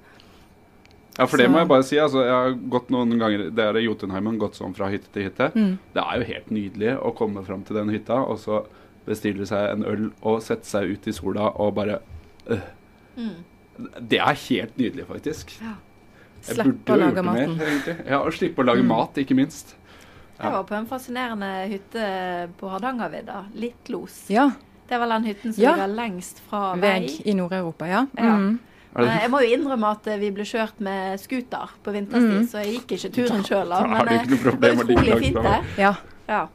Ja, 1.18 1.26
for 1.26 1.36
det 1.40 1.48
må 1.50 1.58
jeg 1.58 1.68
bare 1.68 1.82
si. 1.82 1.96
Altså, 1.98 2.22
jeg 2.24 2.34
har 2.34 2.52
gått 2.70 2.90
noen 2.94 3.18
ganger 3.18 3.48
Det 3.50 3.64
er 3.64 3.78
Jotunheimen, 3.82 4.38
gått 4.38 4.54
sånn 4.54 4.74
fra 4.76 4.86
hytte 4.92 5.10
til 5.12 5.24
hytte. 5.26 5.50
Mm. 5.54 5.72
Det 5.94 6.02
er 6.04 6.20
jo 6.20 6.28
helt 6.32 6.50
nydelig 6.54 6.92
å 7.02 7.14
komme 7.18 7.42
fram 7.44 7.64
til 7.66 7.76
den 7.80 7.88
hytta, 7.90 8.20
og 8.22 8.38
så 8.38 8.60
bestille 9.08 9.46
seg 9.48 9.72
en 9.72 9.84
øl 9.88 10.10
og 10.22 10.42
sette 10.44 10.68
seg 10.68 10.92
ut 10.94 11.08
i 11.08 11.12
sola 11.16 11.48
og 11.58 11.74
bare 11.74 11.98
øh. 12.50 12.60
Det 13.98 14.18
er 14.18 14.34
helt 14.48 14.78
nydelig, 14.78 15.06
faktisk. 15.08 15.52
Ja. 15.62 15.74
Slippe 16.42 16.94
å 16.94 16.98
lage 16.98 17.22
maten. 17.26 17.56
mer. 17.58 18.00
Ja, 18.06 18.20
og 18.22 18.32
slippe 18.34 18.62
å 18.62 18.66
lage 18.66 18.82
Mm. 18.82 18.88
mat, 18.88 19.14
ikke 19.18 19.34
minst. 19.34 19.74
Jeg 20.38 20.52
var 20.52 20.62
på 20.64 20.74
en 20.76 20.86
fascinerende 20.86 21.68
hytte 21.68 22.48
på 22.60 22.68
Hardangervidda. 22.70 23.46
Littlos. 23.54 24.28
Ja. 24.30 24.50
Det 24.88 24.94
er 24.94 24.98
vel 25.00 25.08
den 25.10 25.24
hytten 25.24 25.52
som 25.52 25.62
Ja. 25.64 25.74
ligger 25.74 25.94
lengst 25.96 26.40
fra 26.48 26.74
vei. 26.76 27.00
Veg 27.00 27.26
i 27.26 27.34
Nord-Europa, 27.34 27.86
ja. 27.86 28.06
Ja. 28.16 28.36
Mm. 28.36 28.58
Er 28.96 29.02
det, 29.04 29.08
Eh, 29.10 29.20
Jeg 29.22 29.30
må 29.30 29.40
jo 29.40 29.56
innrømme 29.56 29.90
at 29.90 30.06
eh, 30.06 30.18
vi 30.18 30.30
ble 30.30 30.44
kjørt 30.44 30.80
med 30.80 31.18
scooter 31.20 31.68
på 31.84 31.92
vinterstid, 31.92 32.40
Mm. 32.40 32.48
så 32.48 32.62
jeg 32.64 32.74
gikk 32.74 32.92
ikke 32.98 33.10
turen 33.14 33.44
sjøl. 33.44 33.72
Er 33.72 33.86
Men 33.88 34.06
det 34.06 34.70
eh, 34.70 34.76
å 34.76 34.86
ligge 34.86 35.02
utrolig 35.02 35.18
fint, 35.24 35.42
det. 35.42 35.64
ja. 35.78 35.94
Ja. 36.28 36.46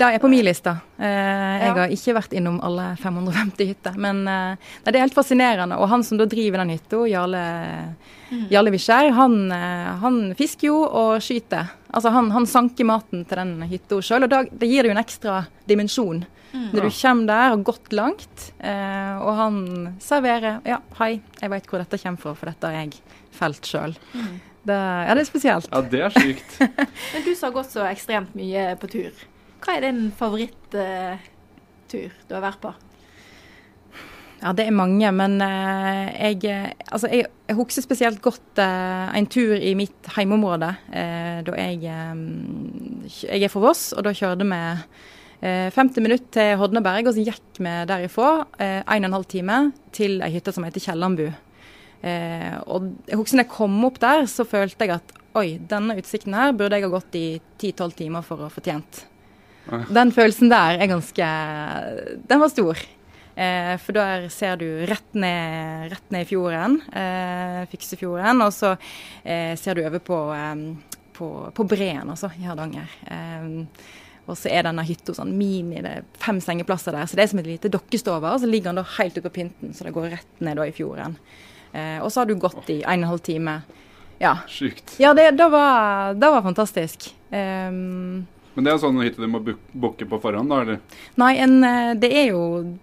Det 0.00 0.06
er 0.08 0.22
på 0.22 0.28
min 0.32 0.44
liste. 0.46 0.72
Eh, 0.96 1.54
jeg 1.60 1.72
har 1.76 1.90
ikke 1.92 2.14
vært 2.16 2.32
innom 2.38 2.54
alle 2.64 2.86
550 3.02 3.66
hytter. 3.68 3.98
Men 4.00 4.22
eh, 4.32 4.70
det 4.86 4.94
er 4.94 5.04
helt 5.04 5.16
fascinerende. 5.16 5.76
Og 5.76 5.90
han 5.92 6.04
som 6.06 6.16
da 6.16 6.24
driver 6.30 6.62
den 6.62 6.72
hytta, 6.72 7.02
Jarle, 7.10 7.42
Jarle 8.48 8.72
Viskjær, 8.72 9.10
han, 9.18 9.34
eh, 9.52 9.90
han 10.00 10.20
fisker 10.38 10.70
jo 10.70 10.78
og 10.86 11.20
skyter. 11.20 11.74
Altså 11.92 12.14
han, 12.14 12.30
han 12.32 12.48
sanker 12.48 12.88
maten 12.88 13.26
til 13.28 13.42
den 13.42 13.66
hytta 13.68 13.98
sjøl, 14.00 14.24
og 14.24 14.32
da, 14.32 14.40
det 14.48 14.70
gir 14.70 14.86
det 14.86 14.92
jo 14.92 14.96
en 14.96 15.02
ekstra 15.02 15.34
dimensjon. 15.68 16.22
Når 16.50 16.86
du 16.86 16.90
kommer 16.96 17.28
der 17.28 17.52
og 17.54 17.66
gått 17.68 17.92
langt, 17.94 18.46
eh, 18.58 19.18
og 19.20 19.36
han 19.38 19.58
serverer 20.02 20.64
Ja, 20.66 20.80
hei, 20.98 21.18
jeg 21.42 21.52
veit 21.52 21.68
hvor 21.68 21.82
dette 21.84 22.00
kommer 22.00 22.24
fra, 22.24 22.32
for 22.40 22.50
dette 22.50 22.70
har 22.72 22.80
jeg 22.80 22.96
felt 23.36 23.68
sjøl. 23.68 23.94
Det, 24.64 24.76
ja, 24.76 25.12
det 25.14 25.22
er 25.22 25.28
spesielt. 25.28 25.68
ja, 25.70 25.82
det 25.92 26.00
er 26.08 26.16
sykt. 26.16 26.56
Men 27.12 27.28
du 27.28 27.30
som 27.34 27.50
har 27.50 27.54
gått 27.60 27.76
så 27.76 27.84
ekstremt 27.88 28.34
mye 28.38 28.72
på 28.80 28.90
tur. 28.96 29.26
Hva 29.60 29.76
er 29.76 29.84
din 29.84 30.06
favoritttur 30.16 32.14
du 32.28 32.34
har 32.36 32.44
vært 32.44 32.62
på? 32.62 32.72
Ja, 34.40 34.54
det 34.56 34.64
er 34.64 34.72
mange, 34.72 35.10
men 35.12 35.34
eh, 35.44 36.06
jeg, 36.16 36.38
eh, 36.48 36.70
altså 36.88 37.10
jeg, 37.12 37.26
jeg 37.50 37.56
husker 37.58 37.84
spesielt 37.84 38.22
godt 38.24 38.60
eh, 38.62 39.10
en 39.18 39.26
tur 39.28 39.52
i 39.52 39.74
mitt 39.76 40.08
heimområde. 40.14 40.70
eh, 40.96 41.42
da 41.44 41.56
jeg, 41.58 41.82
eh, 41.84 42.22
jeg 43.26 43.44
er 43.44 43.52
fra 43.52 43.60
Voss, 43.66 43.90
og 43.92 44.06
da 44.06 44.14
kjørte 44.16 44.46
vi 44.48 44.60
eh, 45.44 45.68
50 45.76 46.00
minutter 46.06 46.32
til 46.38 46.56
Hodneberg, 46.62 47.10
og 47.10 47.18
så 47.18 47.26
gikk 47.26 47.60
vi 47.60 47.74
derifra 47.92 48.30
eh, 48.56 48.80
en 48.80 49.04
og 49.04 49.10
en 49.10 49.18
halv 49.18 49.28
time 49.28 49.60
til 49.92 50.22
ei 50.24 50.32
hytte 50.38 50.56
som 50.56 50.64
heter 50.64 50.86
Kiellandbu. 50.86 51.28
Eh, 52.00 52.56
og 52.64 52.88
jeg 53.10 53.20
husker 53.20 53.42
når 53.42 53.44
jeg 53.44 53.52
kom 53.58 53.76
opp 53.90 54.00
der, 54.00 54.24
så 54.24 54.48
følte 54.48 54.88
jeg 54.88 54.96
at 54.96 55.16
oi, 55.36 55.58
denne 55.68 56.00
utsikten 56.00 56.32
her 56.32 56.56
burde 56.56 56.80
jeg 56.80 56.88
ha 56.88 56.94
gått 56.96 57.20
i 57.20 57.26
10-12 57.60 57.92
timer 58.00 58.24
for 58.24 58.40
å 58.40 58.48
fortjent. 58.48 59.04
Den 59.68 60.10
følelsen 60.14 60.50
der 60.50 60.80
er 60.80 60.90
ganske 60.90 61.26
Den 62.26 62.40
var 62.42 62.50
stor. 62.50 62.80
Eh, 63.40 63.76
for 63.80 63.96
der 63.96 64.26
ser 64.32 64.58
du 64.60 64.66
rett 64.90 65.14
ned, 65.14 65.92
rett 65.92 66.12
ned 66.12 66.26
i 66.26 66.28
fjorden, 66.28 66.80
eh, 66.92 67.62
Fiksefjorden, 67.70 68.42
og 68.44 68.52
så 68.52 68.74
eh, 69.22 69.54
ser 69.56 69.78
du 69.78 69.84
over 69.86 70.02
på, 70.04 70.18
på, 71.16 71.28
på 71.54 71.66
Breen, 71.70 72.10
altså, 72.10 72.28
i 72.36 72.44
Hardanger. 72.44 72.98
Og 74.30 74.36
så 74.38 74.50
er 74.52 74.66
denne 74.66 74.84
hytta 74.86 75.14
sånn 75.16 75.32
mini, 75.34 75.80
det 75.82 75.92
er 76.00 76.08
fem 76.22 76.38
sengeplasser 76.42 76.94
der, 76.94 77.08
så 77.08 77.18
det 77.18 77.24
er 77.24 77.30
som 77.32 77.40
et 77.42 77.48
lite 77.48 77.70
dokkestove. 77.72 78.28
Og 78.30 78.42
så 78.42 78.50
ligger 78.50 78.70
den 78.70 78.82
da 78.82 78.86
helt 78.98 79.16
ute 79.16 79.24
på 79.26 79.32
pynten, 79.40 79.72
så 79.74 79.86
det 79.86 79.94
går 79.96 80.10
rett 80.18 80.44
ned 80.44 80.60
da 80.60 80.66
i 80.68 80.74
fjorden. 80.74 81.16
Eh, 81.72 81.98
og 82.02 82.10
så 82.12 82.22
har 82.22 82.30
du 82.30 82.36
gått 82.38 82.68
i 82.70 82.80
en 82.82 82.90
og 82.90 82.98
en 82.98 83.08
halv 83.14 83.24
time. 83.26 83.56
Ja, 84.20 84.36
Sykt. 84.52 84.98
ja 85.00 85.14
det, 85.16 85.30
det, 85.38 85.48
var, 85.50 86.12
det 86.14 86.30
var 86.34 86.44
fantastisk. 86.44 87.08
Um, 87.32 88.26
Men 88.54 88.64
det 88.66 88.72
er 88.72 88.78
sånn 88.82 88.96
hytte 89.00 89.22
du 89.22 89.28
må 89.30 89.38
book- 89.46 89.68
booke 89.72 90.06
på 90.10 90.18
forhånd, 90.20 90.50
da? 90.50 90.60
eller? 90.64 90.80
Nei, 91.22 91.36
en, 91.38 91.52
eh, 91.64 91.92
det 91.94 92.10
er 92.12 92.26
jo 92.32 92.40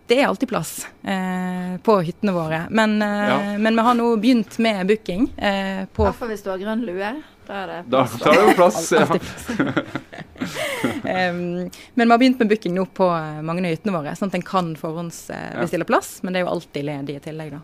Det 0.07 0.17
er 0.21 0.27
alltid 0.29 0.47
plass 0.49 0.85
eh, 1.03 1.73
på 1.83 1.97
hyttene 2.07 2.31
våre. 2.33 2.61
Men, 2.71 3.01
eh, 3.01 3.27
Ja. 3.27 3.57
men 3.57 3.75
vi 3.75 3.81
har 3.83 3.93
nå 3.99 4.15
begynt 4.21 4.57
med 4.63 4.87
booking 4.87 5.27
eh, 5.37 5.85
på 5.93 6.05
hvert 6.07 6.29
hvis 6.31 6.43
du 6.43 6.49
har 6.51 6.57
grønn 6.61 6.85
lue. 6.87 7.11
Da 7.47 7.53
er 7.63 7.67
det 7.67 7.89
Da 7.91 8.05
tar 8.07 8.33
det 8.33 8.45
jo 8.47 8.55
plass. 8.55 8.91
Ja. 8.95 9.05
Plass. 9.05 9.47
Em, 11.03 11.69
men 11.93 12.07
vi 12.07 12.11
har 12.11 12.17
begynt 12.19 12.39
med 12.39 12.47
booking 12.49 12.75
nå 12.75 12.85
på 12.85 13.07
eh, 13.11 13.41
mange 13.41 13.63
av 13.65 13.73
hyttene 13.75 13.93
våre, 13.95 14.13
sånn 14.15 14.29
at 14.31 14.35
en 14.39 14.45
kan 14.45 14.73
forhåndsbestille 14.79 15.87
plass. 15.87 16.19
Men 16.23 16.33
det 16.33 16.41
er 16.41 16.45
jo 16.47 16.51
alltid 16.53 16.85
ledig 16.87 17.15
i 17.17 17.23
tillegg, 17.27 17.51
da. 17.57 17.61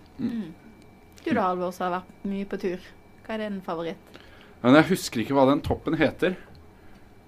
Du 1.23 1.29
da, 1.31 1.45
Alvor, 1.53 1.71
som 1.71 1.87
har 1.87 1.99
vært 2.01 2.25
mye 2.27 2.47
på 2.51 2.59
tur. 2.59 2.79
Hva 3.23 3.35
er 3.37 3.45
din 3.45 3.61
favoritt? 3.63 4.17
Men 4.63 4.75
jeg 4.79 4.89
husker 4.93 5.23
ikke 5.23 5.35
hva 5.37 5.45
den 5.49 5.61
toppen 5.63 5.95
heter. 5.99 6.35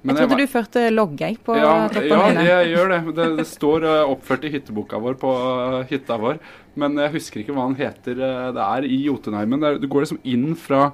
Jeg 0.05 0.17
trodde 0.19 0.37
du 0.37 0.51
førte 0.51 0.81
logg, 0.93 1.17
på 1.43 1.55
ja, 1.57 1.87
toppen. 1.89 2.11
ja, 2.11 2.27
dine. 2.29 2.43
jeg 2.45 2.69
gjør 2.75 2.91
det. 2.93 2.99
Det, 3.17 3.25
det 3.39 3.45
står 3.49 3.85
eh, 3.89 4.11
oppført 4.13 4.43
i 4.45 4.51
hytteboka 4.53 4.99
vår 5.01 5.17
på 5.21 5.31
eh, 5.33 5.79
hytta 5.89 6.17
vår. 6.21 6.37
Men 6.77 6.97
jeg 7.01 7.13
husker 7.15 7.41
ikke 7.41 7.55
hva 7.57 7.65
den 7.71 7.79
heter. 7.79 8.19
eh, 8.21 8.51
Det 8.53 8.65
er 8.69 8.87
i 8.89 8.99
Jotunheimen. 9.07 9.63
Er, 9.65 9.79
du 9.81 9.87
går 9.89 10.05
liksom 10.05 10.19
inn 10.23 10.53
fra 10.55 10.91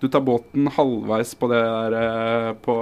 Du 0.00 0.06
tar 0.08 0.22
båten 0.24 0.66
halvveis 0.72 1.34
på 1.36 1.48
det 1.52 1.58
der 1.92 2.54
på 2.64 2.74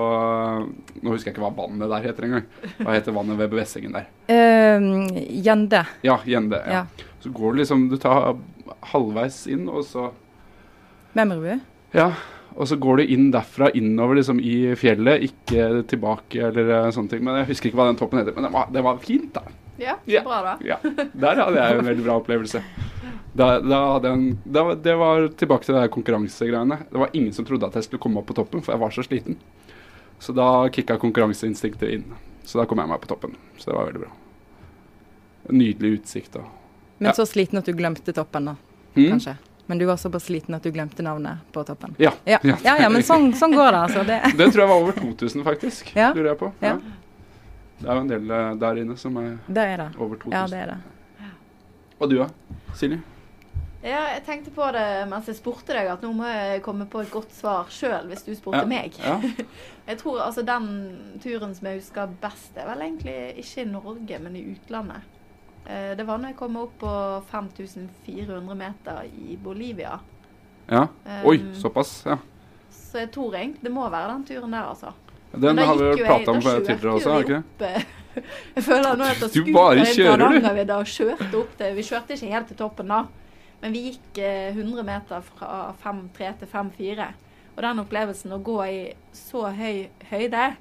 Nå 1.02 1.11
husker 1.11 1.28
jeg 1.28 1.35
ikke 1.35 1.42
hva 1.42 1.50
vannet 1.57 1.90
der 1.90 2.04
heter 2.07 2.28
engang. 2.28 2.44
Hva 2.78 2.94
heter 2.94 3.16
vannet 3.16 3.40
ved 3.40 3.50
Bevessengen 3.50 3.96
der? 3.98 4.07
Uh, 4.31 5.09
Gjende. 5.42 5.81
Ja, 6.07 6.20
Gjende. 6.24 6.62
Ja. 6.64 6.85
Ja. 6.87 7.11
Så 7.20 7.33
går 7.35 7.52
du 7.57 7.59
liksom 7.64 7.88
Du 7.90 7.96
tar 7.98 8.37
halvveis 8.92 9.40
inn, 9.50 9.66
og 9.68 9.83
så 9.88 10.12
Memrebu? 11.18 11.59
Ja, 11.96 12.12
og 12.56 12.68
så 12.68 12.76
går 12.80 12.96
du 12.96 13.02
inn 13.14 13.30
derfra 13.30 13.70
innover 13.74 14.16
liksom 14.16 14.40
i 14.40 14.74
fjellet, 14.76 15.22
ikke 15.28 15.82
tilbake 15.88 16.40
eller 16.48 16.70
eh, 16.87 16.90
sånne 16.94 17.08
ting. 17.12 17.22
Men 17.24 17.37
jeg 17.42 17.48
husker 17.52 17.68
ikke 17.70 17.78
hva 17.80 17.87
den 17.90 17.96
toppen 18.00 18.18
heter. 18.20 18.34
Men 18.34 18.44
det 18.48 18.52
var, 18.52 18.68
det 18.72 18.82
var 18.82 18.98
fint, 18.98 19.32
da. 19.34 19.42
Ja, 19.78 19.94
så 20.04 20.11
Ja. 20.11 20.22
bra, 20.26 20.40
da. 20.42 20.54
Ja, 20.66 20.76
Der 21.14 21.37
hadde 21.44 21.54
jeg 21.61 21.78
en 21.78 21.84
veldig 21.87 22.04
bra 22.04 22.16
opplevelse. 22.18 22.62
Da, 23.38 23.61
da 23.62 23.78
hadde 23.92 24.08
jeg 24.11 24.18
en, 24.18 24.38
da, 24.44 24.64
det 24.74 24.96
var 24.98 25.28
tilbake 25.38 25.64
til 25.68 25.74
det 25.78 25.90
konkurransegreiene. 25.94 26.78
Det 26.90 26.98
var 26.98 27.11
ingen 27.14 27.32
som 27.32 27.44
trodde 27.46 27.66
at 27.68 27.74
jeg 27.78 27.84
skulle 27.87 28.00
komme 28.02 28.18
opp 28.18 28.26
på 28.26 28.34
toppen, 28.34 28.62
for 28.64 28.72
jeg 28.74 28.80
var 28.82 28.90
så 28.90 29.04
sliten. 29.06 29.37
Så 30.18 30.34
da 30.34 30.48
kicka 30.74 30.96
konkurranseinstinktet 30.98 31.92
inn. 31.94 32.04
Så 32.42 32.58
da 32.58 32.64
kom 32.66 32.78
jeg 32.82 32.88
meg 32.90 32.98
på 33.04 33.06
toppen. 33.12 33.37
Så 33.56 33.70
det 33.70 33.76
var 33.76 33.87
veldig 33.92 34.00
bra. 34.02 34.11
Nydelig 35.54 36.00
utsikt. 36.00 36.32
Da. 36.34 36.40
Men 36.98 37.06
Ja. 37.11 37.12
så 37.12 37.26
sliten 37.26 37.58
at 37.58 37.64
du 37.64 37.72
glemte 37.72 38.12
toppen, 38.12 38.44
da, 38.50 38.56
Mm. 38.96 39.20
Men 39.68 39.78
du 39.78 39.85
var 39.88 39.96
såpass 40.00 40.24
sliten 40.31 40.57
at 40.57 40.64
du 40.64 40.70
glemte 40.72 41.04
navnet 41.04 41.44
på 41.52 41.62
toppen. 41.68 41.92
Ja. 42.00 42.12
Ja, 42.24 42.38
ja, 42.42 42.57
ja 42.81 42.88
men 42.88 43.02
sånn, 43.04 43.31
sånn 43.37 43.52
går 43.57 43.68
det, 43.74 43.81
altså. 43.85 44.04
Det. 44.09 44.20
Det 44.38 44.46
tror 44.54 44.62
jeg 44.64 44.70
var 44.70 44.81
over 44.87 44.96
2000, 44.96 45.44
faktisk. 45.44 45.92
Ja. 45.96 46.09
Lurer 46.16 46.31
jeg 46.33 46.38
på. 46.40 46.48
Ja. 46.64 46.78
Det 47.78 47.87
er 47.87 47.94
jo 47.94 48.00
en 48.07 48.09
del 48.11 48.31
eh, 48.35 48.48
der 48.59 48.81
inne 48.81 48.96
som 48.98 49.20
er 49.20 49.35
det 49.46 49.66
er 49.74 49.76
det. 49.85 49.90
over 50.00 50.16
2000. 50.24 50.33
Ja, 50.35 50.46
det 50.50 50.62
er 50.64 50.72
det. 50.72 51.31
Og 52.00 52.11
du 52.11 52.16
da, 52.22 52.28
Silje? 52.78 53.00
Ja, 53.83 54.00
jeg 54.16 54.24
tenkte 54.26 54.50
på 54.54 54.66
det 54.74 54.83
mens 55.11 55.28
jeg 55.31 55.37
spurte 55.38 55.70
deg, 55.76 55.87
at 55.92 56.02
nå 56.02 56.11
må 56.16 56.26
jeg 56.26 56.62
komme 56.64 56.87
på 56.90 57.04
et 57.04 57.12
godt 57.12 57.31
svar 57.37 57.68
sjøl, 57.70 58.09
hvis 58.11 58.24
du 58.26 58.33
spurte 58.35 58.64
Ja. 58.64 58.66
meg. 58.66 58.96
Ja. 58.98 59.20
Jeg 59.88 59.96
tror 60.02 60.18
altså 60.20 60.42
den 60.44 60.66
turen 61.22 61.54
som 61.57 61.64
jeg 61.70 61.78
husker 61.78 62.11
best, 62.20 62.50
er 62.61 62.66
vel 62.68 62.83
egentlig 62.85 63.14
ikke 63.40 63.62
i 63.62 63.70
Norge, 63.70 64.18
men 64.20 64.35
i 64.37 64.42
utlandet. 64.50 65.07
Eh, 65.68 65.94
Det 65.96 66.04
var 66.07 66.18
når 66.18 66.31
jeg 66.33 66.37
kom 66.37 66.57
opp 66.57 66.78
på 66.81 66.92
5400 67.31 68.54
meter 68.57 69.02
i 69.28 69.37
Bolivia. 69.37 69.98
ja. 70.70 70.87
Oi, 71.24 71.38
Um, 71.38 71.54
såpass. 71.54 72.02
Ja. 72.07 72.18
Så 72.70 72.98
jeg 72.98 73.11
tror 73.12 73.35
egentlig 73.35 73.62
det 73.62 73.72
må 73.72 73.88
være 73.90 74.12
den 74.14 74.24
turen 74.24 74.50
der, 74.50 74.62
altså. 74.68 74.92
Den 75.33 75.57
da 75.57 75.64
har 75.66 75.74
vi 75.76 75.85
jeg- 75.98 76.07
prata 76.07 76.31
om 76.31 76.40
da 76.40 76.61
tidligere 76.61 76.94
også, 76.94 77.11
har 77.12 77.18
vi 77.18 77.24
vi 77.24 77.35
ikke 77.35 77.42
det? 77.59 77.76
eh, 77.76 77.83
Jeg 78.57 78.64
føler 78.64 78.96
nå 78.96 79.04
at 79.04 79.33
Du 79.35 79.44
bare 79.52 79.85
kjører, 79.85 80.16
du. 80.16 80.24
Hardangervidda 80.24 80.76
og 80.78 80.87
kjørte 80.87 81.35
opp 81.38 81.57
til 81.59 81.74
Vi 81.76 81.83
kjørte 81.83 82.11
ikke 82.16 82.33
helt 82.33 82.48
til 82.48 82.57
toppen 82.57 82.88
da, 82.88 83.02
men 83.62 83.72
vi 83.72 83.83
gikk 83.90 84.18
eh, 84.18 84.54
100 84.57 84.83
meter 84.85 85.20
fra 85.20 85.74
5-3 85.85 86.38
til 86.38 86.48
5-4. 86.48 87.09
Og 87.57 87.62
den 87.62 87.78
opplevelsen 87.85 88.33
å 88.33 88.42
gå 88.42 88.57
i 88.68 88.94
så 89.12 89.50
høy 89.52 89.88
høyde, 90.11 90.57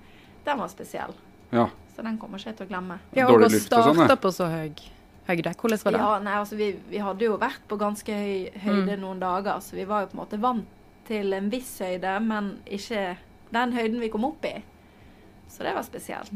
den 0.45 0.57
var 0.57 0.67
spesiell. 0.67 1.13
Ja. 1.51 1.69
Så 1.95 2.03
den 2.03 2.17
kommer 2.17 2.37
ikke 2.37 2.47
jeg 2.51 2.57
til 2.57 2.65
å 2.67 2.69
glemme. 2.69 2.99
Ja, 3.15 3.27
og 3.27 3.39
å 3.41 3.49
sånn, 3.49 3.95
starte 3.95 4.17
på 4.21 4.31
så 4.31 4.45
høy 4.51 4.73
høyde. 5.27 5.53
Hvordan 5.59 5.79
var 5.83 5.91
det? 5.95 5.99
Ja, 6.01 6.11
nei, 6.23 6.33
altså 6.39 6.55
vi, 6.59 6.71
vi 6.89 6.97
hadde 7.03 7.25
jo 7.27 7.37
vært 7.41 7.63
på 7.69 7.77
ganske 7.81 8.13
høy 8.13 8.49
høyde 8.63 8.95
Mm. 8.97 9.01
noen 9.03 9.19
dager, 9.21 9.59
så 9.61 9.75
vi 9.75 9.85
var 9.89 10.01
jo 10.05 10.11
på 10.13 10.17
en 10.17 10.23
måte 10.23 10.39
vant 10.41 10.65
til 11.07 11.33
en 11.33 11.49
viss 11.51 11.73
høyde, 11.79 12.19
men 12.23 12.53
ikke 12.65 13.17
den 13.53 13.73
høyden 13.77 13.99
vi 14.03 14.09
kom 14.11 14.25
opp 14.27 14.43
i. 14.45 14.55
Så 15.49 15.63
det 15.63 15.73
var 15.75 15.83
spesielt. 15.87 16.31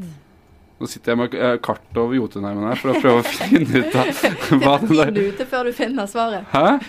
Nå 0.82 0.88
sitter 0.89 1.12
jeg 1.12 1.17
med 1.19 1.32
kartet 1.36 1.62
kart 1.62 1.97
over 2.01 2.15
Jotunheimen 2.15 2.63
her 2.69 2.80
for 2.80 2.93
å 2.93 3.01
prøve 3.04 3.19
å 3.21 3.25
finne 3.41 3.82
ut 3.84 3.95
av 3.95 4.08
hva 4.63 4.77
det 4.82 4.95
er. 4.95 5.12
der 5.12 5.27
ute 5.34 5.45
før 5.45 5.67
du 5.69 5.73
finner 5.77 6.08
svaret. 6.10 6.47
Hæ? 6.56 6.80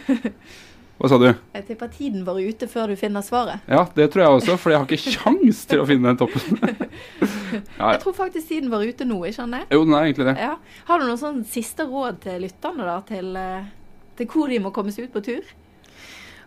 Hva 1.02 1.08
sa 1.10 1.16
du? 1.18 1.24
Jeg 1.26 1.64
tipper 1.66 1.88
tiden 1.90 2.20
var 2.22 2.36
ute 2.38 2.68
før 2.70 2.92
du 2.92 2.94
finner 2.94 3.24
svaret. 3.26 3.64
Ja, 3.66 3.80
det 3.96 4.04
tror 4.12 4.22
jeg 4.22 4.36
også, 4.36 4.54
for 4.62 4.70
jeg 4.70 4.78
har 4.78 4.86
ikke 4.86 5.14
kjangs 5.16 5.64
til 5.66 5.80
å 5.82 5.86
finne 5.88 6.12
den 6.12 6.20
toppen. 6.20 6.60
Ja, 7.52 7.58
ja. 7.58 7.88
Jeg 7.96 8.00
tror 8.00 8.14
faktisk 8.16 8.48
tiden 8.48 8.70
var 8.72 8.80
ute 8.86 9.04
nå, 9.04 9.18
ikke 9.26 9.36
sant? 9.42 9.66
Jo, 9.68 9.82
den 9.84 9.92
er 9.92 10.06
egentlig 10.06 10.24
det. 10.30 10.34
Ja. 10.40 10.54
Har 10.88 11.00
du 11.02 11.04
noen 11.04 11.18
sånn 11.20 11.42
siste 11.44 11.84
råd 11.84 12.22
til 12.22 12.38
lytterne, 12.46 12.86
da? 12.86 12.94
Til, 13.04 13.28
eh, 13.36 13.66
til 14.16 14.28
hvor 14.30 14.48
de 14.48 14.60
må 14.62 14.70
komme 14.72 14.94
seg 14.94 15.10
ut 15.10 15.12
på 15.12 15.20
tur? 15.26 15.50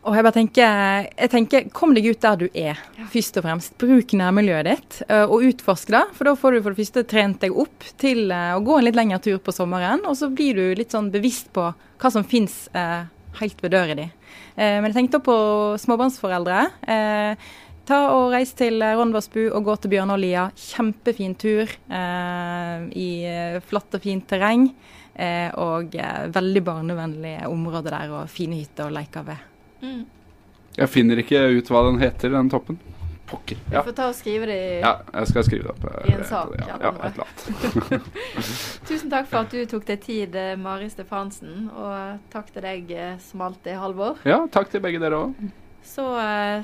Og 0.05 0.13
jeg 0.17 0.25
bare 0.25 0.35
tenker, 0.35 1.05
jeg 1.11 1.31
tenker, 1.33 1.67
kom 1.75 1.93
deg 1.97 2.07
ut 2.09 2.21
der 2.21 2.39
du 2.41 2.45
er, 2.53 2.81
først 3.13 3.37
og 3.41 3.45
fremst. 3.45 3.75
Bruk 3.81 4.15
nærmiljøet 4.17 4.69
ditt, 4.69 4.99
eh, 5.09 5.25
og 5.25 5.45
utforsk 5.51 5.93
det. 5.93 6.03
For 6.17 6.29
da 6.29 6.35
får 6.39 6.55
du 6.55 6.61
for 6.61 6.73
det 6.73 6.81
første 6.81 7.05
trent 7.09 7.41
deg 7.41 7.57
opp 7.65 7.89
til 8.01 8.31
eh, 8.31 8.53
å 8.55 8.63
gå 8.65 8.79
en 8.79 8.87
litt 8.87 8.97
lengre 8.97 9.21
tur 9.25 9.37
på 9.41 9.53
sommeren. 9.53 10.05
Og 10.09 10.17
så 10.17 10.31
blir 10.33 10.57
du 10.57 10.79
litt 10.79 10.95
sånn 10.95 11.11
bevisst 11.13 11.51
på 11.53 11.67
hva 11.73 12.13
som 12.13 12.25
fins 12.25 12.63
eh, 12.73 13.03
helt 13.39 13.61
ved 13.63 13.73
døra 13.75 13.95
di. 13.97 14.07
Eh, 14.55 14.79
men 14.79 14.89
jeg 14.89 14.97
tenkte 14.99 15.21
på 15.25 15.35
småbarnsforeldre. 15.81 16.59
Eh, 16.87 17.47
ta 17.85 17.99
og 18.15 18.31
Reis 18.33 18.53
til 18.57 18.81
Rondvassbu 18.81 19.43
og 19.47 19.67
gå 19.67 19.77
til 19.81 19.93
Bjørnålia. 19.93 20.47
Kjempefin 20.57 21.35
tur 21.39 21.69
eh, 21.69 22.87
i 22.97 23.09
flatt 23.67 23.97
og 23.97 24.05
fint 24.05 24.27
terreng. 24.29 24.69
og 25.55 25.93
veldig 26.35 26.61
barnevennlig 26.67 27.47
område 27.47 27.87
der, 27.87 28.09
og 28.11 28.27
fine 28.27 28.57
hytter 28.59 28.89
å 28.89 28.91
leke 28.91 29.21
ved. 29.23 29.45
Mm. 29.79 30.01
Jeg 30.75 30.91
finner 30.91 31.21
ikke 31.21 31.39
ut 31.55 31.71
hva 31.71 31.85
den 31.87 32.01
heter, 32.01 32.33
den 32.33 32.49
toppen. 32.51 32.75
Pokker. 33.25 33.57
Ja. 33.71 33.79
Du 33.81 33.89
får 33.89 33.95
ta 33.97 34.07
og 34.11 34.15
skrive 34.15 34.45
det 34.45 34.55
i 34.61 34.79
Ja, 34.83 34.99
jeg 35.13 35.29
skal 35.31 35.45
skrive 35.47 35.65
det 35.65 35.71
opp. 35.73 35.85
I 36.05 36.13
en 36.13 36.25
sak. 36.29 36.51
Ja, 36.59 36.75
ja, 36.77 36.91
et 36.93 37.15
eller 37.15 37.25
annet. 37.25 38.09
Tusen 38.89 39.09
takk 39.09 39.29
for 39.31 39.41
at 39.41 39.53
du 39.55 39.63
tok 39.69 39.87
deg 39.87 40.03
tid, 40.03 40.35
eh, 40.37 40.53
Mari 40.61 40.89
Stefansen. 40.93 41.69
Og 41.73 42.19
takk 42.33 42.51
til 42.53 42.65
deg 42.67 42.91
eh, 42.93 43.15
som 43.25 43.41
alltid, 43.47 43.79
Halvor. 43.81 44.21
Ja, 44.29 44.43
takk 44.53 44.69
til 44.73 44.83
begge 44.85 45.01
dere 45.01 45.23
òg. 45.23 45.47
Så 45.85 46.05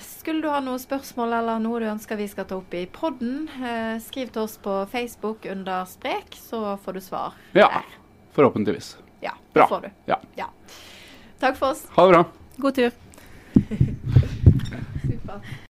skulle 0.01 0.41
du 0.41 0.49
ha 0.49 0.57
noen 0.65 0.81
spørsmål 0.81 1.35
eller 1.37 1.59
noe 1.61 1.81
du 1.83 1.85
ønsker 1.91 2.17
vi 2.17 2.25
skal 2.29 2.47
ta 2.49 2.57
opp 2.57 2.73
i 2.73 2.87
podden, 2.89 3.43
skriv 4.01 4.31
til 4.33 4.47
oss 4.47 4.55
på 4.57 4.79
Facebook 4.89 5.45
under 5.45 5.85
Sprek, 5.85 6.33
så 6.41 6.73
får 6.81 6.97
du 6.97 7.01
svar. 7.05 7.37
Ja, 7.53 7.67
der. 7.69 7.85
forhåpentligvis. 8.33 8.95
Ja, 9.21 9.35
det 9.37 9.59
bra. 9.59 9.67
får 9.69 9.85
du. 9.85 9.89
Ja. 10.09 10.17
ja. 10.41 10.49
Takk 11.37 11.61
for 11.61 11.75
oss. 11.75 11.85
Ha 11.93 12.07
det 12.09 12.17
bra. 12.17 12.23
God 12.65 12.81
tur. 12.81 12.91
Super. 15.05 15.69